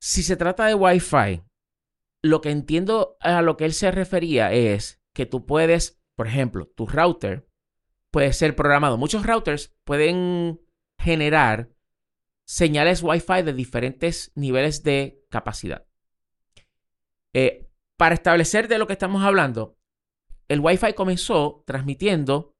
Si 0.00 0.22
se 0.22 0.36
trata 0.36 0.66
de 0.66 0.74
Wi-Fi, 0.74 1.42
lo 2.22 2.40
que 2.40 2.50
entiendo 2.50 3.16
a 3.20 3.42
lo 3.42 3.56
que 3.56 3.64
él 3.64 3.72
se 3.72 3.90
refería 3.90 4.52
es 4.52 5.00
que 5.12 5.26
tú 5.26 5.46
puedes, 5.46 6.00
por 6.16 6.26
ejemplo, 6.26 6.66
tu 6.66 6.86
router 6.86 7.48
puede 8.10 8.32
ser 8.32 8.56
programado. 8.56 8.96
Muchos 8.96 9.24
routers 9.26 9.74
pueden 9.84 10.60
generar 10.98 11.70
señales 12.46 13.02
Wi-Fi 13.02 13.42
de 13.42 13.52
diferentes 13.52 14.32
niveles 14.34 14.82
de 14.82 15.22
capacidad. 15.28 15.86
Eh, 17.34 17.68
para 17.96 18.14
establecer 18.14 18.68
de 18.68 18.78
lo 18.78 18.86
que 18.86 18.94
estamos 18.94 19.22
hablando, 19.22 19.76
el 20.48 20.60
Wi-Fi 20.60 20.94
comenzó 20.94 21.62
transmitiendo 21.66 22.54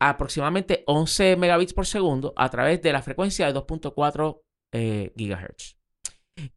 aproximadamente 0.00 0.82
11 0.86 1.36
megabits 1.36 1.74
por 1.74 1.86
segundo 1.86 2.32
a 2.36 2.48
través 2.48 2.82
de 2.82 2.92
la 2.92 3.02
frecuencia 3.02 3.46
de 3.46 3.54
2.4 3.54 4.42
eh, 4.72 5.12
gigahertz 5.16 5.76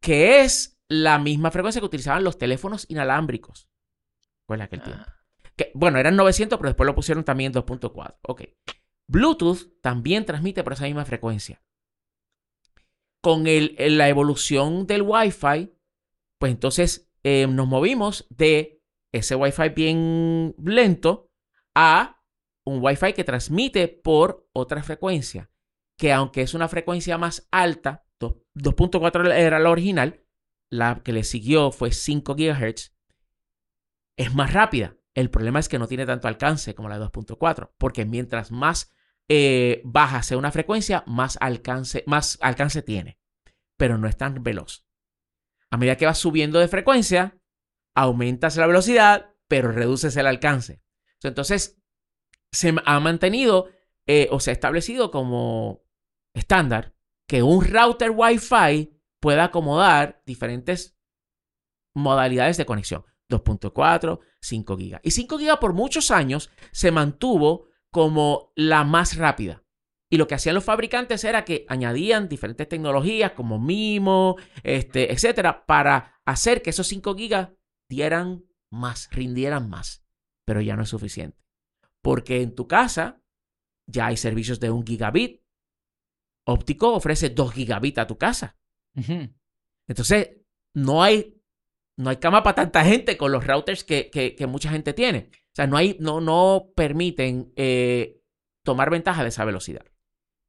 que 0.00 0.40
es 0.40 0.78
la 0.88 1.18
misma 1.18 1.50
frecuencia 1.50 1.80
que 1.80 1.86
utilizaban 1.86 2.24
los 2.24 2.38
teléfonos 2.38 2.86
inalámbricos. 2.88 3.68
Fue 4.46 4.60
aquel 4.62 4.82
tiempo. 4.82 5.04
Ah. 5.06 5.14
Que, 5.56 5.70
bueno, 5.74 5.98
eran 5.98 6.16
900, 6.16 6.58
pero 6.58 6.70
después 6.70 6.86
lo 6.86 6.94
pusieron 6.94 7.24
también 7.24 7.52
en 7.54 7.62
2.4. 7.62 8.18
Ok. 8.22 8.42
Bluetooth 9.08 9.80
también 9.80 10.24
transmite 10.24 10.62
por 10.62 10.74
esa 10.74 10.84
misma 10.84 11.04
frecuencia. 11.04 11.62
Con 13.20 13.44
la 13.44 14.08
evolución 14.08 14.86
del 14.86 15.02
Wi-Fi, 15.02 15.72
pues 16.38 16.52
entonces 16.52 17.10
eh, 17.24 17.46
nos 17.48 17.66
movimos 17.66 18.26
de 18.30 18.80
ese 19.12 19.34
Wi-Fi 19.34 19.70
bien 19.70 20.54
lento 20.62 21.30
a 21.74 22.22
un 22.64 22.82
Wi-Fi 22.82 23.14
que 23.14 23.24
transmite 23.24 23.88
por 23.88 24.48
otra 24.52 24.82
frecuencia. 24.82 25.50
Que 25.96 26.12
aunque 26.12 26.42
es 26.42 26.54
una 26.54 26.68
frecuencia 26.68 27.18
más 27.18 27.48
alta, 27.50 28.06
dos- 28.20 28.36
2.4 28.54 29.32
era 29.34 29.58
la 29.58 29.70
original, 29.70 30.22
la 30.70 31.02
que 31.02 31.12
le 31.12 31.24
siguió 31.24 31.72
fue 31.72 31.90
5 31.90 32.36
GHz, 32.36 32.94
es 34.16 34.34
más 34.34 34.52
rápida. 34.52 34.96
El 35.14 35.30
problema 35.30 35.58
es 35.58 35.68
que 35.68 35.78
no 35.78 35.88
tiene 35.88 36.06
tanto 36.06 36.28
alcance 36.28 36.74
como 36.74 36.88
la 36.88 36.98
de 36.98 37.06
2.4, 37.06 37.72
porque 37.78 38.04
mientras 38.04 38.52
más 38.52 38.92
eh, 39.28 39.82
baja 39.84 40.36
una 40.36 40.50
frecuencia, 40.50 41.04
más 41.06 41.36
alcance, 41.40 42.02
más 42.06 42.38
alcance 42.40 42.82
tiene, 42.82 43.18
pero 43.76 43.98
no 43.98 44.08
es 44.08 44.16
tan 44.16 44.42
veloz. 44.42 44.86
A 45.70 45.76
medida 45.76 45.96
que 45.96 46.06
vas 46.06 46.18
subiendo 46.18 46.58
de 46.58 46.68
frecuencia, 46.68 47.38
aumentas 47.94 48.56
la 48.56 48.66
velocidad, 48.66 49.34
pero 49.48 49.70
reduces 49.70 50.16
el 50.16 50.26
alcance. 50.26 50.82
Entonces, 51.22 51.78
se 52.52 52.74
ha 52.84 53.00
mantenido 53.00 53.68
eh, 54.06 54.28
o 54.30 54.40
se 54.40 54.50
ha 54.50 54.54
establecido 54.54 55.10
como 55.10 55.84
estándar 56.32 56.94
que 57.26 57.42
un 57.42 57.64
router 57.64 58.10
Wi-Fi 58.10 58.98
pueda 59.20 59.44
acomodar 59.44 60.22
diferentes 60.24 60.98
modalidades 61.94 62.56
de 62.56 62.66
conexión. 62.66 63.04
2.4, 63.28 64.20
5 64.40 64.76
GB. 64.76 65.00
Y 65.02 65.10
5 65.10 65.36
GB 65.36 65.60
por 65.60 65.74
muchos 65.74 66.10
años 66.10 66.50
se 66.72 66.90
mantuvo 66.90 67.67
como 67.98 68.52
la 68.54 68.84
más 68.84 69.16
rápida. 69.16 69.64
Y 70.08 70.18
lo 70.18 70.28
que 70.28 70.36
hacían 70.36 70.54
los 70.54 70.62
fabricantes 70.62 71.24
era 71.24 71.44
que 71.44 71.66
añadían 71.68 72.28
diferentes 72.28 72.68
tecnologías 72.68 73.32
como 73.32 73.58
MIMO, 73.58 74.36
este, 74.62 75.12
etcétera, 75.12 75.66
para 75.66 76.20
hacer 76.24 76.62
que 76.62 76.70
esos 76.70 76.86
5 76.86 77.16
GB 77.16 77.56
dieran 77.90 78.44
más, 78.70 79.08
rindieran 79.10 79.68
más. 79.68 80.04
Pero 80.46 80.60
ya 80.60 80.76
no 80.76 80.84
es 80.84 80.88
suficiente. 80.90 81.42
Porque 82.00 82.40
en 82.40 82.54
tu 82.54 82.68
casa 82.68 83.20
ya 83.90 84.06
hay 84.06 84.16
servicios 84.16 84.60
de 84.60 84.70
1 84.70 84.84
gigabit. 84.86 85.42
Óptico 86.46 86.94
ofrece 86.94 87.30
2 87.30 87.52
gigabit 87.52 87.98
a 87.98 88.06
tu 88.06 88.16
casa. 88.16 88.56
Entonces, 89.88 90.36
no 90.72 91.02
hay, 91.02 91.42
no 91.98 92.10
hay 92.10 92.18
cama 92.18 92.44
para 92.44 92.54
tanta 92.54 92.84
gente 92.84 93.16
con 93.16 93.32
los 93.32 93.44
routers 93.44 93.82
que, 93.82 94.08
que- 94.08 94.36
que 94.36 94.46
mucha 94.46 94.70
gente 94.70 94.92
tiene. 94.92 95.30
Sea, 95.58 95.66
no, 95.66 95.76
hay, 95.76 95.96
no, 95.98 96.20
no 96.20 96.70
permiten 96.76 97.52
eh, 97.56 98.22
tomar 98.64 98.90
ventaja 98.90 99.24
de 99.24 99.30
esa 99.30 99.44
velocidad. 99.44 99.84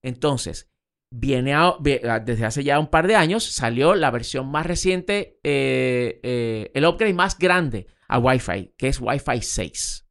Entonces, 0.03 0.71
viene 1.11 1.55
a- 1.55 1.77
desde 2.23 2.45
hace 2.45 2.63
ya 2.63 2.77
un 2.79 2.91
par 2.91 3.07
de 3.07 3.15
años, 3.15 3.43
salió 3.43 3.95
la 3.95 4.11
versión 4.11 4.51
más 4.51 4.67
reciente, 4.67 5.39
eh, 5.43 6.19
eh, 6.21 6.71
el 6.75 6.85
upgrade 6.85 7.15
más 7.15 7.39
grande 7.39 7.87
a 8.07 8.19
Wi-Fi, 8.19 8.75
que 8.77 8.87
es 8.87 9.01
Wi-Fi 9.01 9.41
6. 9.41 10.07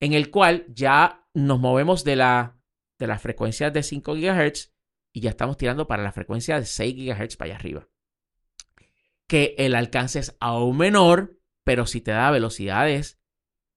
En 0.00 0.12
el 0.12 0.30
cual 0.30 0.64
ya 0.68 1.26
nos 1.34 1.58
movemos 1.58 2.04
de 2.04 2.14
la, 2.14 2.60
de 3.00 3.08
las 3.08 3.20
frecuencias 3.20 3.72
de 3.72 3.82
5 3.82 4.14
GHz 4.14 4.72
y 5.12 5.22
ya 5.22 5.30
estamos 5.30 5.56
tirando 5.56 5.88
para 5.88 6.04
la 6.04 6.12
frecuencia 6.12 6.60
de 6.60 6.66
6 6.66 6.94
GHz 6.94 7.36
para 7.36 7.46
allá 7.50 7.56
arriba. 7.56 7.88
Que 9.26 9.56
el 9.58 9.74
alcance 9.74 10.20
es 10.20 10.36
aún 10.38 10.78
menor, 10.78 11.40
pero 11.64 11.84
sí 11.86 12.00
te 12.00 12.12
da 12.12 12.30
velocidades 12.30 13.18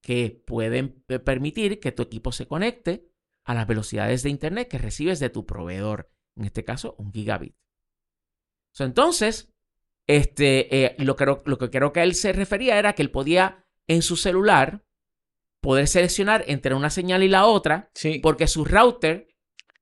que 0.06 0.44
pueden 0.46 1.04
eh, 1.08 1.18
permitir 1.18 1.80
que 1.80 1.92
tu 1.92 2.04
equipo 2.04 2.32
se 2.32 2.46
conecte 2.46 3.10
a 3.44 3.56
las 3.56 3.66
velocidades 3.66 4.22
de 4.22 4.30
internet 4.30 4.68
que 4.68 4.78
recibes 4.78 5.20
de 5.20 5.32
tu 5.32 5.48
proveedor. 5.48 6.12
En 6.36 6.46
este 6.46 6.64
caso, 6.64 6.94
un 7.00 7.12
gigabit. 7.12 7.56
So, 8.72 8.84
entonces, 8.84 9.52
este, 10.06 10.86
eh, 10.86 10.96
lo, 11.00 11.16
que, 11.16 11.26
lo 11.26 11.58
que 11.58 11.72
creo 11.72 11.92
que 11.92 12.04
él 12.04 12.14
se 12.14 12.34
refería 12.34 12.78
era 12.78 12.94
que 12.94 13.02
él 13.02 13.10
podía 13.10 13.66
en 13.88 14.04
su 14.04 14.16
celular 14.16 14.86
poder 15.60 15.88
seleccionar 15.88 16.44
entre 16.46 16.76
una 16.76 16.92
señal 16.92 17.24
y 17.24 17.28
la 17.28 17.48
otra 17.48 17.90
Sí. 17.96 18.20
porque 18.20 18.46
su 18.46 18.64
router 18.64 19.28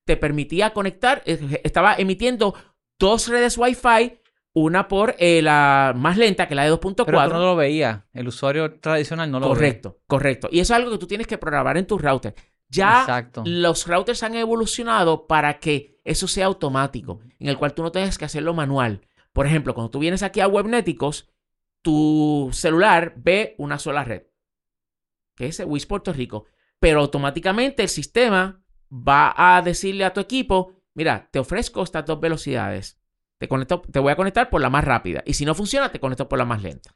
te 0.05 0.15
permitía 0.15 0.71
conectar, 0.71 1.21
eh, 1.25 1.59
estaba 1.65 1.95
emitiendo 1.95 2.55
dos 2.97 3.27
redes 3.27 3.57
Wi-Fi, 3.57 4.21
una 4.53 4.87
por 4.87 5.15
eh, 5.17 5.41
la 5.41 5.93
más 5.95 6.17
lenta 6.17 6.47
que 6.47 6.55
la 6.55 6.63
de 6.63 6.71
2.4. 6.71 7.05
Pero 7.05 7.23
tú 7.23 7.29
no 7.33 7.39
lo 7.39 7.55
veía. 7.55 8.05
El 8.13 8.27
usuario 8.27 8.79
tradicional 8.79 9.29
no 9.31 9.39
lo 9.39 9.47
ve. 9.47 9.55
correcto, 9.55 9.99
correcto. 10.07 10.47
Y 10.51 10.59
eso 10.59 10.73
es 10.73 10.77
algo 10.79 10.91
que 10.91 10.97
tú 10.99 11.07
tienes 11.07 11.27
que 11.27 11.37
programar 11.37 11.77
en 11.77 11.87
tu 11.87 11.97
router. 11.97 12.35
Ya 12.69 13.01
Exacto. 13.01 13.43
los 13.45 13.87
routers 13.87 14.23
han 14.23 14.35
evolucionado 14.35 15.27
para 15.27 15.59
que 15.59 15.99
eso 16.03 16.27
sea 16.27 16.47
automático, 16.47 17.19
en 17.39 17.47
el 17.47 17.57
cual 17.57 17.73
tú 17.73 17.83
no 17.83 17.91
tengas 17.91 18.17
que 18.17 18.25
hacerlo 18.25 18.53
manual. 18.53 19.01
Por 19.31 19.45
ejemplo, 19.45 19.73
cuando 19.73 19.91
tú 19.91 19.99
vienes 19.99 20.23
aquí 20.23 20.39
a 20.39 20.47
Webneticos, 20.47 21.29
tu 21.81 22.49
celular 22.51 23.13
ve 23.17 23.55
una 23.57 23.77
sola 23.77 24.03
red, 24.03 24.23
que 25.35 25.47
es 25.47 25.59
WIS 25.59 25.85
Puerto 25.85 26.13
Rico. 26.13 26.45
pero 26.79 26.99
automáticamente 26.99 27.81
el 27.83 27.89
sistema 27.89 28.61
va 28.91 29.33
a 29.35 29.61
decirle 29.61 30.03
a 30.05 30.13
tu 30.13 30.19
equipo, 30.19 30.73
mira, 30.93 31.29
te 31.31 31.39
ofrezco 31.39 31.81
estas 31.83 32.05
dos 32.05 32.19
velocidades. 32.19 32.99
Te, 33.43 33.49
conecto, 33.49 33.81
te 33.81 33.99
voy 33.99 34.09
a 34.09 34.15
conectar 34.15 34.49
por 34.49 34.61
la 34.61 34.69
más 34.69 34.85
rápida. 34.85 35.21
Y 35.25 35.33
si 35.33 35.43
no 35.43 35.53
funciona, 35.53 35.91
te 35.91 35.99
conecto 35.99 36.29
por 36.29 36.39
la 36.39 36.45
más 36.45 36.63
lenta. 36.63 36.95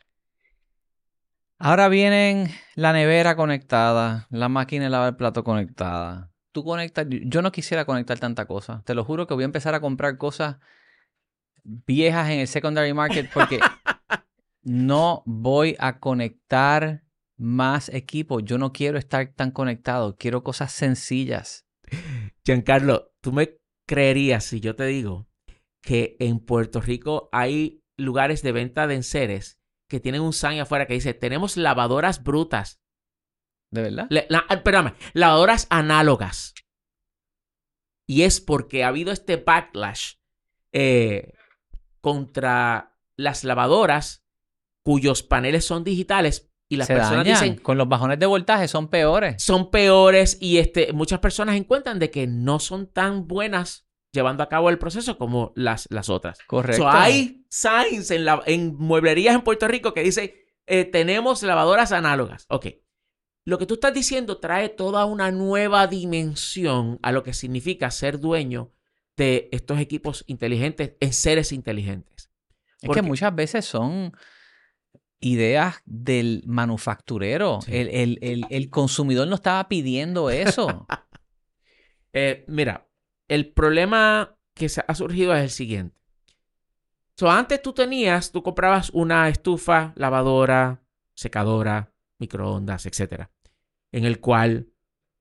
Ahora 1.59 1.89
vienen 1.89 2.49
la 2.75 2.93
nevera 2.93 3.35
conectada, 3.35 4.27
la 4.29 4.47
máquina 4.47 4.85
de 4.85 4.89
lavar 4.89 5.09
el 5.09 5.17
plato 5.17 5.43
conectada. 5.43 6.31
Tú 6.53 6.63
conectas, 6.63 7.05
yo 7.09 7.41
no 7.41 7.51
quisiera 7.51 7.83
conectar 7.83 8.17
tanta 8.17 8.45
cosa. 8.45 8.81
Te 8.85 8.95
lo 8.95 9.03
juro 9.03 9.27
que 9.27 9.33
voy 9.33 9.43
a 9.43 9.51
empezar 9.51 9.75
a 9.75 9.81
comprar 9.81 10.17
cosas 10.17 10.55
viejas 11.65 12.29
en 12.29 12.39
el 12.39 12.47
secondary 12.47 12.93
market 12.93 13.29
porque 13.33 13.59
no 14.61 15.23
voy 15.25 15.75
a 15.79 15.99
conectar 15.99 17.03
más 17.35 17.89
equipo. 17.89 18.39
Yo 18.39 18.57
no 18.57 18.71
quiero 18.71 18.97
estar 18.97 19.33
tan 19.35 19.51
conectado. 19.51 20.15
Quiero 20.15 20.43
cosas 20.43 20.71
sencillas. 20.71 21.67
Giancarlo, 22.45 23.11
tú 23.19 23.33
me 23.33 23.57
creerías 23.85 24.45
si 24.45 24.61
yo 24.61 24.77
te 24.77 24.85
digo 24.85 25.27
que 25.81 26.17
en 26.19 26.39
Puerto 26.39 26.81
Rico 26.81 27.29
hay 27.31 27.83
lugares 27.97 28.41
de 28.41 28.51
venta 28.51 28.87
de 28.87 28.95
enseres 28.95 29.59
que 29.87 29.99
tienen 29.99 30.21
un 30.21 30.33
sign 30.33 30.59
afuera 30.59 30.85
que 30.85 30.93
dice, 30.93 31.13
tenemos 31.13 31.57
lavadoras 31.57 32.23
brutas. 32.23 32.81
¿De 33.71 33.81
verdad? 33.81 34.09
Ah, 34.31 34.93
lavadoras 35.13 35.67
análogas. 35.69 36.53
Y 38.07 38.23
es 38.23 38.39
porque 38.39 38.83
ha 38.83 38.89
habido 38.89 39.11
este 39.11 39.37
backlash 39.37 40.15
eh, 40.71 41.33
contra 42.01 42.97
las 43.17 43.43
lavadoras 43.43 44.25
cuyos 44.83 45.23
paneles 45.23 45.65
son 45.65 45.83
digitales 45.83 46.49
y 46.69 46.77
las 46.77 46.87
personas 46.87 47.25
dicen 47.25 47.57
con 47.57 47.77
los 47.77 47.87
bajones 47.87 48.19
de 48.19 48.25
voltaje 48.25 48.67
son 48.67 48.89
peores. 48.89 49.41
Son 49.41 49.71
peores 49.71 50.37
y 50.39 50.57
este, 50.57 50.93
muchas 50.93 51.19
personas 51.19 51.55
encuentran 51.55 51.99
de 51.99 52.11
que 52.11 52.27
no 52.27 52.59
son 52.59 52.87
tan 52.87 53.27
buenas 53.27 53.86
llevando 54.11 54.43
a 54.43 54.49
cabo 54.49 54.69
el 54.69 54.79
proceso 54.79 55.17
como 55.17 55.51
las, 55.55 55.87
las 55.91 56.09
otras. 56.09 56.39
Correcto. 56.47 56.87
hay 56.87 57.45
signs 57.49 58.11
en, 58.11 58.25
la, 58.25 58.41
en 58.45 58.75
mueblerías 58.75 59.35
en 59.35 59.41
Puerto 59.41 59.67
Rico 59.67 59.93
que 59.93 60.03
dice 60.03 60.47
eh, 60.67 60.85
tenemos 60.85 61.43
lavadoras 61.43 61.91
análogas. 61.91 62.45
Ok. 62.49 62.67
Lo 63.45 63.57
que 63.57 63.65
tú 63.65 63.75
estás 63.75 63.93
diciendo 63.93 64.39
trae 64.39 64.67
toda 64.67 65.05
una 65.05 65.31
nueva 65.31 65.87
dimensión 65.87 66.99
a 67.01 67.13
lo 67.13 67.23
que 67.23 67.33
significa 67.33 67.89
ser 67.91 68.19
dueño 68.19 68.73
de 69.15 69.47
estos 69.53 69.79
equipos 69.79 70.25
inteligentes 70.27 70.93
en 70.99 71.13
seres 71.13 71.53
inteligentes. 71.53 72.29
Es 72.81 72.89
que 72.91 73.01
muchas 73.01 73.33
veces 73.33 73.65
son 73.65 74.11
ideas 75.19 75.81
del 75.85 76.43
manufacturero. 76.45 77.59
El, 77.67 78.69
consumidor 78.69 79.27
no 79.27 79.35
estaba 79.35 79.67
pidiendo 79.67 80.29
eso. 80.29 80.85
Eh, 82.19 82.45
mira, 82.47 82.86
el 83.27 83.51
problema 83.53 84.37
que 84.53 84.69
ha 84.85 84.95
surgido 84.95 85.35
es 85.35 85.43
el 85.43 85.49
siguiente. 85.49 85.97
So, 87.15 87.29
antes 87.29 87.61
tú 87.61 87.73
tenías, 87.73 88.31
tú 88.31 88.43
comprabas 88.43 88.91
una 88.91 89.27
estufa, 89.29 89.93
lavadora, 89.95 90.83
secadora, 91.13 91.91
microondas, 92.19 92.85
etc. 92.85 93.27
En 93.91 94.05
el 94.05 94.19
cual, 94.19 94.71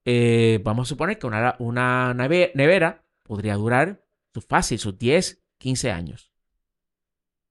eh, 0.05 0.59
vamos 0.63 0.87
a 0.87 0.89
suponer 0.89 1.17
que 1.17 1.25
una, 1.25 2.13
nevera 2.13 3.03
podría 3.23 3.55
durar 3.55 4.03
fácil, 4.47 4.77
sus 4.77 4.97
10, 4.99 5.43
15 5.57 5.91
años. 5.91 6.31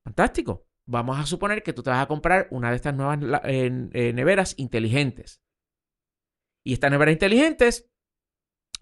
Fantástico. 0.05 0.69
Vamos 0.89 1.19
a 1.19 1.27
suponer 1.27 1.65
que 1.65 1.73
tú 1.73 1.83
te 1.83 1.91
vas 1.91 2.01
a 2.01 2.07
comprar 2.07 2.47
una 2.53 2.71
de 2.71 2.77
estas 2.77 2.95
nuevas 2.95 3.19
eh, 3.43 4.13
neveras 4.15 4.55
inteligentes. 4.57 5.43
Y 6.63 6.75
estas 6.75 6.93
neveras 6.93 7.15
inteligentes 7.15 7.91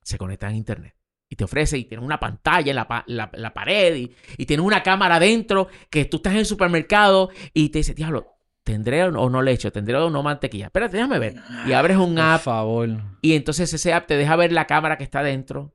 se 0.02 0.18
conectan 0.18 0.52
a 0.52 0.56
Internet 0.56 0.94
y 1.34 1.36
te 1.36 1.42
ofrece 1.42 1.76
y 1.76 1.84
tiene 1.84 2.04
una 2.04 2.20
pantalla 2.20 2.70
en 2.70 2.76
la, 2.76 3.54
pared 3.54 3.96
y, 3.96 4.14
y, 4.38 4.46
tiene 4.46 4.62
una 4.62 4.84
cámara 4.84 5.16
adentro 5.16 5.66
que 5.90 6.04
tú 6.04 6.18
estás 6.18 6.34
en 6.34 6.38
el 6.38 6.46
supermercado 6.46 7.28
y 7.52 7.70
te 7.70 7.78
dice, 7.78 7.92
diablo, 7.92 8.36
¿tendré 8.62 9.02
o 9.02 9.28
no 9.28 9.42
leche? 9.42 9.72
¿Tendré 9.72 9.96
o 9.96 10.10
no 10.10 10.22
mantequilla? 10.22 10.66
Espérate, 10.66 10.96
déjame 10.96 11.18
ver. 11.18 11.34
Y 11.66 11.72
abres 11.72 11.96
un 11.96 12.16
app. 12.20 12.44
Por 12.44 12.54
favor. 12.54 12.88
Y 13.20 13.34
entonces 13.34 13.74
ese 13.74 13.92
app 13.92 14.06
te 14.06 14.16
deja 14.16 14.36
ver 14.36 14.52
la 14.52 14.68
cámara 14.68 14.96
que 14.96 15.02
está 15.02 15.20
adentro 15.20 15.74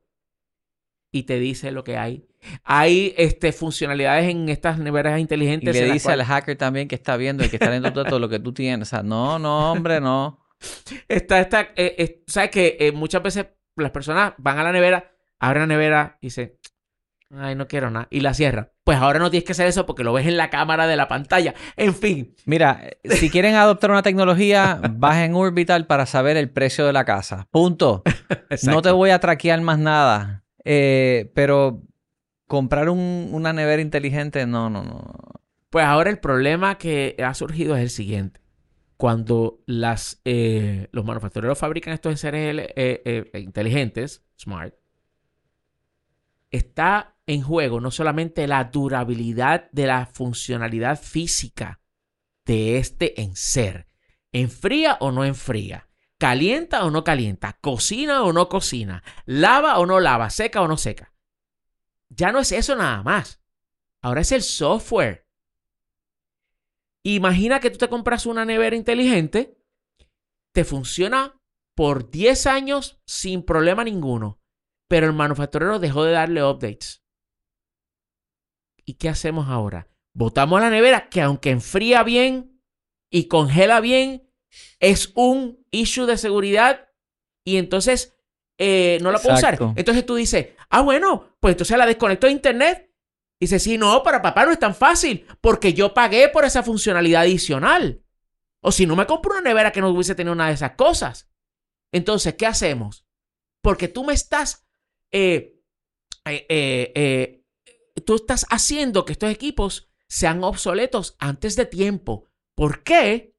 y 1.12 1.24
te 1.24 1.39
dice 1.39 1.72
lo 1.72 1.84
que 1.84 1.98
hay. 1.98 2.26
Hay 2.63 3.13
este, 3.17 3.52
funcionalidades 3.52 4.30
en 4.30 4.48
estas 4.48 4.80
neveras 4.80 5.19
inteligentes. 5.19 5.76
Y 5.76 5.80
le 5.82 5.91
dice 5.91 6.13
al 6.13 6.24
hacker 6.24 6.58
también 6.58 6.88
que 6.88 6.95
está 6.95 7.17
viendo 7.17 7.43
y 7.43 7.50
que 7.50 7.58
está 7.58 7.69
viendo 7.69 7.91
todo 7.91 8.17
lo 8.17 8.30
que 8.30 8.39
tú 8.39 8.54
tienes. 8.54 8.88
O 8.88 8.89
sea, 8.89 9.04
no, 9.04 9.38
no, 9.39 9.74
hombre, 9.74 10.00
no. 10.00 10.39
Está, 11.08 11.39
está, 11.39 11.69
eh, 11.78 12.22
¿sabes 12.28 12.50
que 12.50 12.76
eh, 12.82 12.91
muchas 12.91 13.24
veces 13.24 13.45
las 13.82 13.91
personas 13.91 14.34
van 14.38 14.58
a 14.60 14.63
la 14.63 14.72
nevera, 14.72 15.09
abren 15.39 15.62
la 15.62 15.67
nevera 15.67 16.17
y 16.21 16.28
dicen, 16.28 16.54
ay, 17.36 17.56
no 17.56 17.67
quiero 17.67 17.89
nada, 17.89 18.08
y 18.10 18.21
la 18.21 18.34
cierran. 18.34 18.69
Pues 18.84 18.97
ahora 18.97 19.19
no 19.19 19.30
tienes 19.30 19.45
que 19.45 19.52
hacer 19.52 19.67
eso 19.67 19.86
porque 19.86 20.04
lo 20.04 20.13
ves 20.13 20.25
en 20.25 20.38
la 20.38 20.49
cámara 20.49 20.88
de 20.88 20.95
la 20.95 21.08
pantalla. 21.08 21.54
En 21.75 21.93
fin. 21.93 22.36
Mira, 22.45 22.89
si 23.04 23.30
quieren 23.30 23.56
adoptar 23.56 23.91
una 23.91 24.02
tecnología, 24.02 24.80
bajen 24.91 25.36
Orbital 25.36 25.86
para 25.86 26.06
saber 26.06 26.38
el 26.38 26.49
precio 26.49 26.86
de 26.86 26.93
la 26.93 27.06
casa. 27.06 27.47
Punto. 27.52 28.04
no 28.63 28.82
te 28.82 28.91
voy 28.91 29.12
a 29.12 29.19
traquear 29.19 29.62
más 29.62 29.78
nada. 29.78 30.43
Eh, 30.65 31.32
pero 31.36 31.84
comprar 32.47 32.89
una 32.89 33.54
nevera 33.54 33.82
inteligente, 33.82 34.45
no, 34.47 34.69
no, 34.69 34.84
no. 34.84 35.13
Pues 35.69 35.86
ahora 35.86 36.10
el 36.10 36.17
problema 36.17 36.80
que 36.80 37.15
ha 37.23 37.34
surgido 37.36 37.75
es 37.75 37.84
el 37.84 37.89
siguiente. 37.91 38.41
Cuando 38.97 39.62
las, 39.67 40.19
eh, 40.25 40.88
los 40.91 41.06
manufactureros 41.06 41.58
fabrican 41.58 41.93
estos 41.93 42.19
seres 42.19 42.69
eh, 42.75 43.30
inteligentes, 43.36 44.25
smart, 44.38 44.73
está 46.52 47.18
en 47.26 47.42
juego 47.42 47.80
no 47.80 47.92
solamente 47.92 48.48
la 48.48 48.66
durabilidad 48.66 49.70
de 49.72 49.88
la 49.88 50.06
funcionalidad 50.08 51.02
física 51.02 51.82
de 52.46 52.78
este 52.78 53.22
enser, 53.22 53.88
enfría 54.32 54.98
o 55.00 55.12
no 55.12 55.26
enfría, 55.26 55.90
¿Calienta 56.20 56.84
o 56.84 56.92
no 56.92 57.06
calienta? 57.06 57.54
¿Cocina 57.62 58.24
o 58.24 58.34
no 58.34 58.50
cocina? 58.50 59.04
¿Lava 59.26 59.80
o 59.80 59.86
no 59.86 60.02
lava? 60.02 60.30
¿Seca 60.30 60.62
o 60.62 60.68
no 60.68 60.76
seca? 60.76 61.14
Ya 62.10 62.34
no 62.34 62.40
es 62.40 62.52
eso 62.52 62.76
nada 62.76 63.02
más. 63.04 63.42
Ahora 64.02 64.20
es 64.20 64.34
el 64.34 64.44
software. 64.44 65.26
Imagina 67.04 67.62
que 67.62 67.70
tú 67.70 67.78
te 67.78 67.88
compras 67.88 68.26
una 68.26 68.44
nevera 68.44 68.76
inteligente, 68.76 69.58
te 70.52 70.66
funciona 70.66 71.40
por 71.74 72.12
10 72.12 72.48
años 72.48 73.02
sin 73.06 73.44
problema 73.44 73.86
ninguno, 73.86 74.38
pero 74.89 75.08
el 75.08 75.13
manufacturero 75.13 75.80
dejó 75.80 76.04
de 76.04 76.12
darle 76.12 76.43
updates. 76.43 77.04
¿Y 78.84 78.95
qué 78.95 79.08
hacemos 79.08 79.47
ahora? 79.47 79.88
Botamos 80.13 80.60
la 80.60 80.69
nevera 80.69 81.08
que 81.10 81.21
aunque 81.21 81.52
enfría 81.52 82.04
bien 82.04 82.62
y 83.10 83.28
congela 83.28 83.80
bien, 83.80 84.30
es 84.80 85.12
un 85.15 85.65
issue 85.71 86.08
de 86.08 86.17
seguridad 86.17 86.89
y 87.45 87.58
entonces 87.58 88.17
eh, 88.58 88.97
no 89.02 89.12
la 89.12 89.19
puedo 89.19 89.36
usar. 89.36 89.60
Entonces 89.75 90.06
tú 90.06 90.15
dices, 90.15 90.49
ah, 90.69 90.82
bueno, 90.82 91.38
pues 91.39 91.54
entonces 91.54 91.78
la 91.78 91.86
desconecto 91.86 92.28
de 92.28 92.34
internet. 92.34 92.91
Y 93.39 93.45
dice, 93.45 93.60
sí, 93.60 93.78
no, 93.78 94.04
para 94.04 94.21
papá 94.21 94.45
no 94.45 94.52
es 94.52 94.60
tan 94.60 94.75
fácil, 94.75 95.25
porque 95.39 95.73
yo 95.73 95.93
pagué 95.93 96.28
por 96.28 96.43
esa 96.43 96.63
funcionalidad 96.63 97.21
adicional. 97.21 98.04
O 98.62 98.71
si 98.71 98.86
no 98.86 98.95
me 98.95 99.06
compro 99.06 99.32
una 99.32 99.41
nevera 99.41 99.71
que 99.71 99.80
no 99.80 99.89
hubiese 99.89 100.15
tenido 100.15 100.34
una 100.34 100.47
de 100.47 100.56
esas 100.56 100.71
cosas. 100.71 101.30
Entonces, 101.93 102.34
¿qué 102.34 102.45
hacemos? 102.45 103.06
Porque 103.62 103.88
tú 103.88 104.04
me 104.04 104.13
estás, 104.13 104.67
eh, 105.12 105.62
eh, 106.26 107.43
tú 108.06 108.15
estás 108.15 108.45
haciendo 108.50 109.06
que 109.06 109.13
estos 109.13 109.32
equipos 109.32 109.91
sean 110.08 110.43
obsoletos 110.43 111.15
antes 111.19 111.56
de 111.56 111.65
tiempo. 111.65 112.26
¿Por 112.56 112.84
qué? 112.84 113.30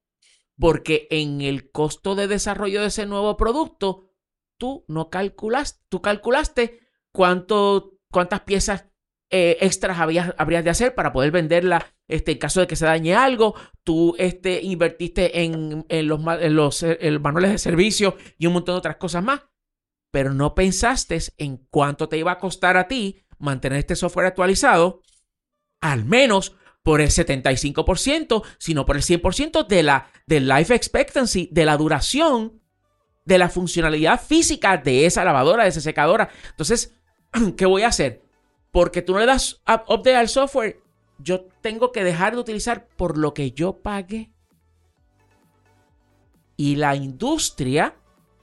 porque 0.60 1.08
en 1.10 1.40
el 1.40 1.70
costo 1.72 2.14
de 2.14 2.28
desarrollo 2.28 2.82
de 2.82 2.88
ese 2.88 3.06
nuevo 3.06 3.36
producto, 3.38 4.12
tú 4.58 4.84
no 4.88 5.08
calculaste, 5.08 5.82
tú 5.88 6.02
calculaste 6.02 6.80
cuánto, 7.12 7.98
cuántas 8.12 8.40
piezas 8.40 8.84
eh, 9.30 9.56
extras 9.62 9.98
habías, 9.98 10.34
habrías 10.36 10.62
de 10.62 10.70
hacer 10.70 10.94
para 10.94 11.12
poder 11.12 11.30
venderla 11.30 11.86
este, 12.08 12.32
en 12.32 12.38
caso 12.38 12.60
de 12.60 12.66
que 12.66 12.76
se 12.76 12.84
dañe 12.84 13.14
algo. 13.14 13.54
Tú 13.84 14.14
este, 14.18 14.60
invertiste 14.62 15.42
en, 15.44 15.86
los, 15.88 16.20
los 16.20 16.84
manuales 17.20 17.52
de 17.52 17.58
servicio 17.58 18.16
y 18.36 18.46
un 18.46 18.52
montón 18.52 18.74
de 18.74 18.78
otras 18.80 18.96
cosas 18.96 19.24
más. 19.24 19.40
Pero 20.10 20.34
no 20.34 20.54
pensaste 20.54 21.18
en 21.38 21.58
cuánto 21.70 22.08
te 22.08 22.18
iba 22.18 22.32
a 22.32 22.38
costar 22.38 22.76
a 22.76 22.88
ti 22.88 23.22
mantener 23.38 23.78
este 23.78 23.96
software 23.96 24.26
actualizado, 24.26 25.02
al 25.80 26.04
menos 26.04 26.56
por 26.82 27.00
el 27.00 27.08
75%, 27.08 28.42
sino 28.58 28.86
por 28.86 28.96
el 28.96 29.02
100% 29.02 29.66
de 29.66 29.82
la 29.82 30.10
life 30.26 30.74
expectancy, 30.74 31.48
de 31.52 31.64
la 31.64 31.76
duración, 31.76 32.60
de 33.24 33.38
la 33.38 33.48
funcionalidad 33.48 34.20
física 34.20 34.76
de 34.76 35.06
esa 35.06 35.24
lavadora, 35.24 35.64
de 35.64 35.70
esa 35.70 35.80
secadora. 35.80 36.30
Entonces, 36.50 36.94
¿qué 37.56 37.66
voy 37.66 37.82
a 37.82 37.88
hacer? 37.88 38.22
Porque 38.72 39.02
tú 39.02 39.12
no 39.12 39.20
le 39.20 39.26
das 39.26 39.60
update 39.66 40.16
al 40.16 40.28
software, 40.28 40.80
yo 41.18 41.46
tengo 41.60 41.92
que 41.92 42.04
dejar 42.04 42.34
de 42.34 42.40
utilizar 42.40 42.88
por 42.88 43.18
lo 43.18 43.34
que 43.34 43.52
yo 43.52 43.82
pagué. 43.82 44.32
Y 46.56 46.76
la 46.76 46.94
industria 46.94 47.94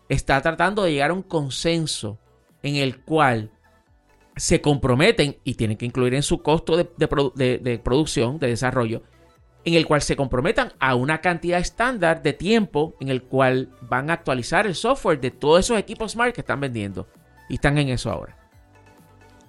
está 0.10 0.42
tratando 0.42 0.84
de 0.84 0.92
llegar 0.92 1.12
a 1.12 1.14
un 1.14 1.24
consenso 1.24 2.20
en 2.64 2.76
el 2.76 3.02
cual 3.02 3.52
se 4.36 4.62
comprometen 4.62 5.38
y 5.44 5.56
tienen 5.56 5.78
que 5.78 5.86
incluir 5.86 6.14
en 6.14 6.24
su 6.24 6.42
costo 6.42 6.78
de, 6.78 6.88
de 6.98 7.80
producción, 7.80 8.40
de 8.40 8.48
desarrollo, 8.48 9.02
en 9.68 9.74
el 9.74 9.86
cual 9.86 10.02
se 10.02 10.16
comprometan 10.16 10.72
a 10.80 10.96
una 10.96 11.20
cantidad 11.20 11.60
estándar 11.60 12.22
de 12.22 12.34
tiempo 12.34 12.96
en 13.02 13.10
el 13.10 13.24
cual 13.24 13.70
van 13.82 14.10
a 14.10 14.14
actualizar 14.14 14.66
el 14.66 14.76
software 14.76 15.20
de 15.20 15.32
todos 15.32 15.66
esos 15.66 15.78
equipos 15.78 16.14
smart 16.14 16.34
que 16.34 16.42
están 16.42 16.62
vendiendo. 16.62 17.08
Y 17.50 17.56
están 17.56 17.78
en 17.78 17.90
eso 17.90 18.10
ahora. 18.10 18.38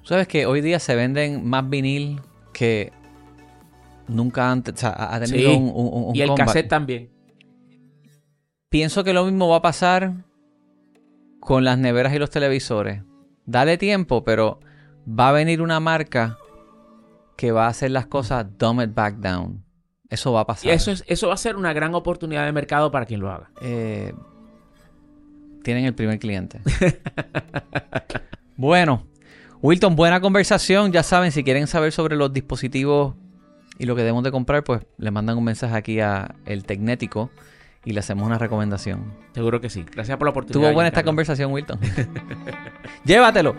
¿Sabes 0.02 0.26
que 0.26 0.46
hoy 0.46 0.60
día 0.60 0.78
se 0.80 0.96
venden 0.96 1.46
más 1.46 1.68
vinil 1.68 2.20
que 2.52 2.92
nunca 4.08 4.50
antes? 4.50 4.74
O 4.74 4.76
sea, 4.78 4.96
ha 5.14 5.20
tenido 5.20 5.56
un, 5.56 6.16
Y 6.16 6.22
el 6.22 6.34
cassette 6.34 6.68
también. 6.68 7.10
Pienso 8.70 9.04
que 9.04 9.12
lo 9.12 9.24
mismo 9.24 9.48
va 9.48 9.58
a 9.58 9.62
pasar 9.62 10.14
con 11.48 11.64
las 11.64 11.78
neveras 11.78 12.12
y 12.12 12.18
los 12.18 12.28
televisores. 12.28 13.04
Dale 13.46 13.78
tiempo, 13.78 14.22
pero 14.22 14.60
va 15.08 15.30
a 15.30 15.32
venir 15.32 15.62
una 15.62 15.80
marca 15.80 16.36
que 17.38 17.52
va 17.52 17.64
a 17.64 17.68
hacer 17.68 17.90
las 17.90 18.06
cosas 18.06 18.44
dumb 18.58 18.82
it 18.82 18.94
back 18.94 19.14
down. 19.14 19.64
Eso 20.10 20.30
va 20.30 20.40
a 20.40 20.46
pasar. 20.46 20.66
Y 20.66 20.74
eso, 20.74 20.90
es, 20.90 21.04
eso 21.06 21.28
va 21.28 21.32
a 21.32 21.38
ser 21.38 21.56
una 21.56 21.72
gran 21.72 21.94
oportunidad 21.94 22.44
de 22.44 22.52
mercado 22.52 22.90
para 22.90 23.06
quien 23.06 23.20
lo 23.20 23.30
haga. 23.30 23.50
Eh, 23.62 24.12
tienen 25.62 25.86
el 25.86 25.94
primer 25.94 26.18
cliente. 26.18 26.60
bueno, 28.58 29.06
Wilton, 29.62 29.96
buena 29.96 30.20
conversación. 30.20 30.92
Ya 30.92 31.02
saben, 31.02 31.32
si 31.32 31.44
quieren 31.44 31.66
saber 31.66 31.92
sobre 31.92 32.14
los 32.14 32.30
dispositivos 32.30 33.14
y 33.78 33.86
lo 33.86 33.96
que 33.96 34.02
debemos 34.02 34.22
de 34.22 34.32
comprar, 34.32 34.64
pues 34.64 34.82
le 34.98 35.10
mandan 35.10 35.38
un 35.38 35.44
mensaje 35.44 35.74
aquí 35.74 36.00
a 36.00 36.34
El 36.44 36.64
Tecnético 36.64 37.30
y 37.88 37.92
le 37.92 38.00
hacemos 38.00 38.26
una 38.26 38.36
recomendación. 38.36 39.02
Seguro 39.32 39.62
que 39.62 39.70
sí. 39.70 39.86
Gracias 39.90 40.18
por 40.18 40.26
la 40.26 40.32
oportunidad. 40.32 40.60
Tuvo 40.60 40.74
buena 40.74 40.88
esta 40.88 41.02
conversación, 41.02 41.50
Wilton. 41.52 41.80
Llévatelo. 43.06 43.56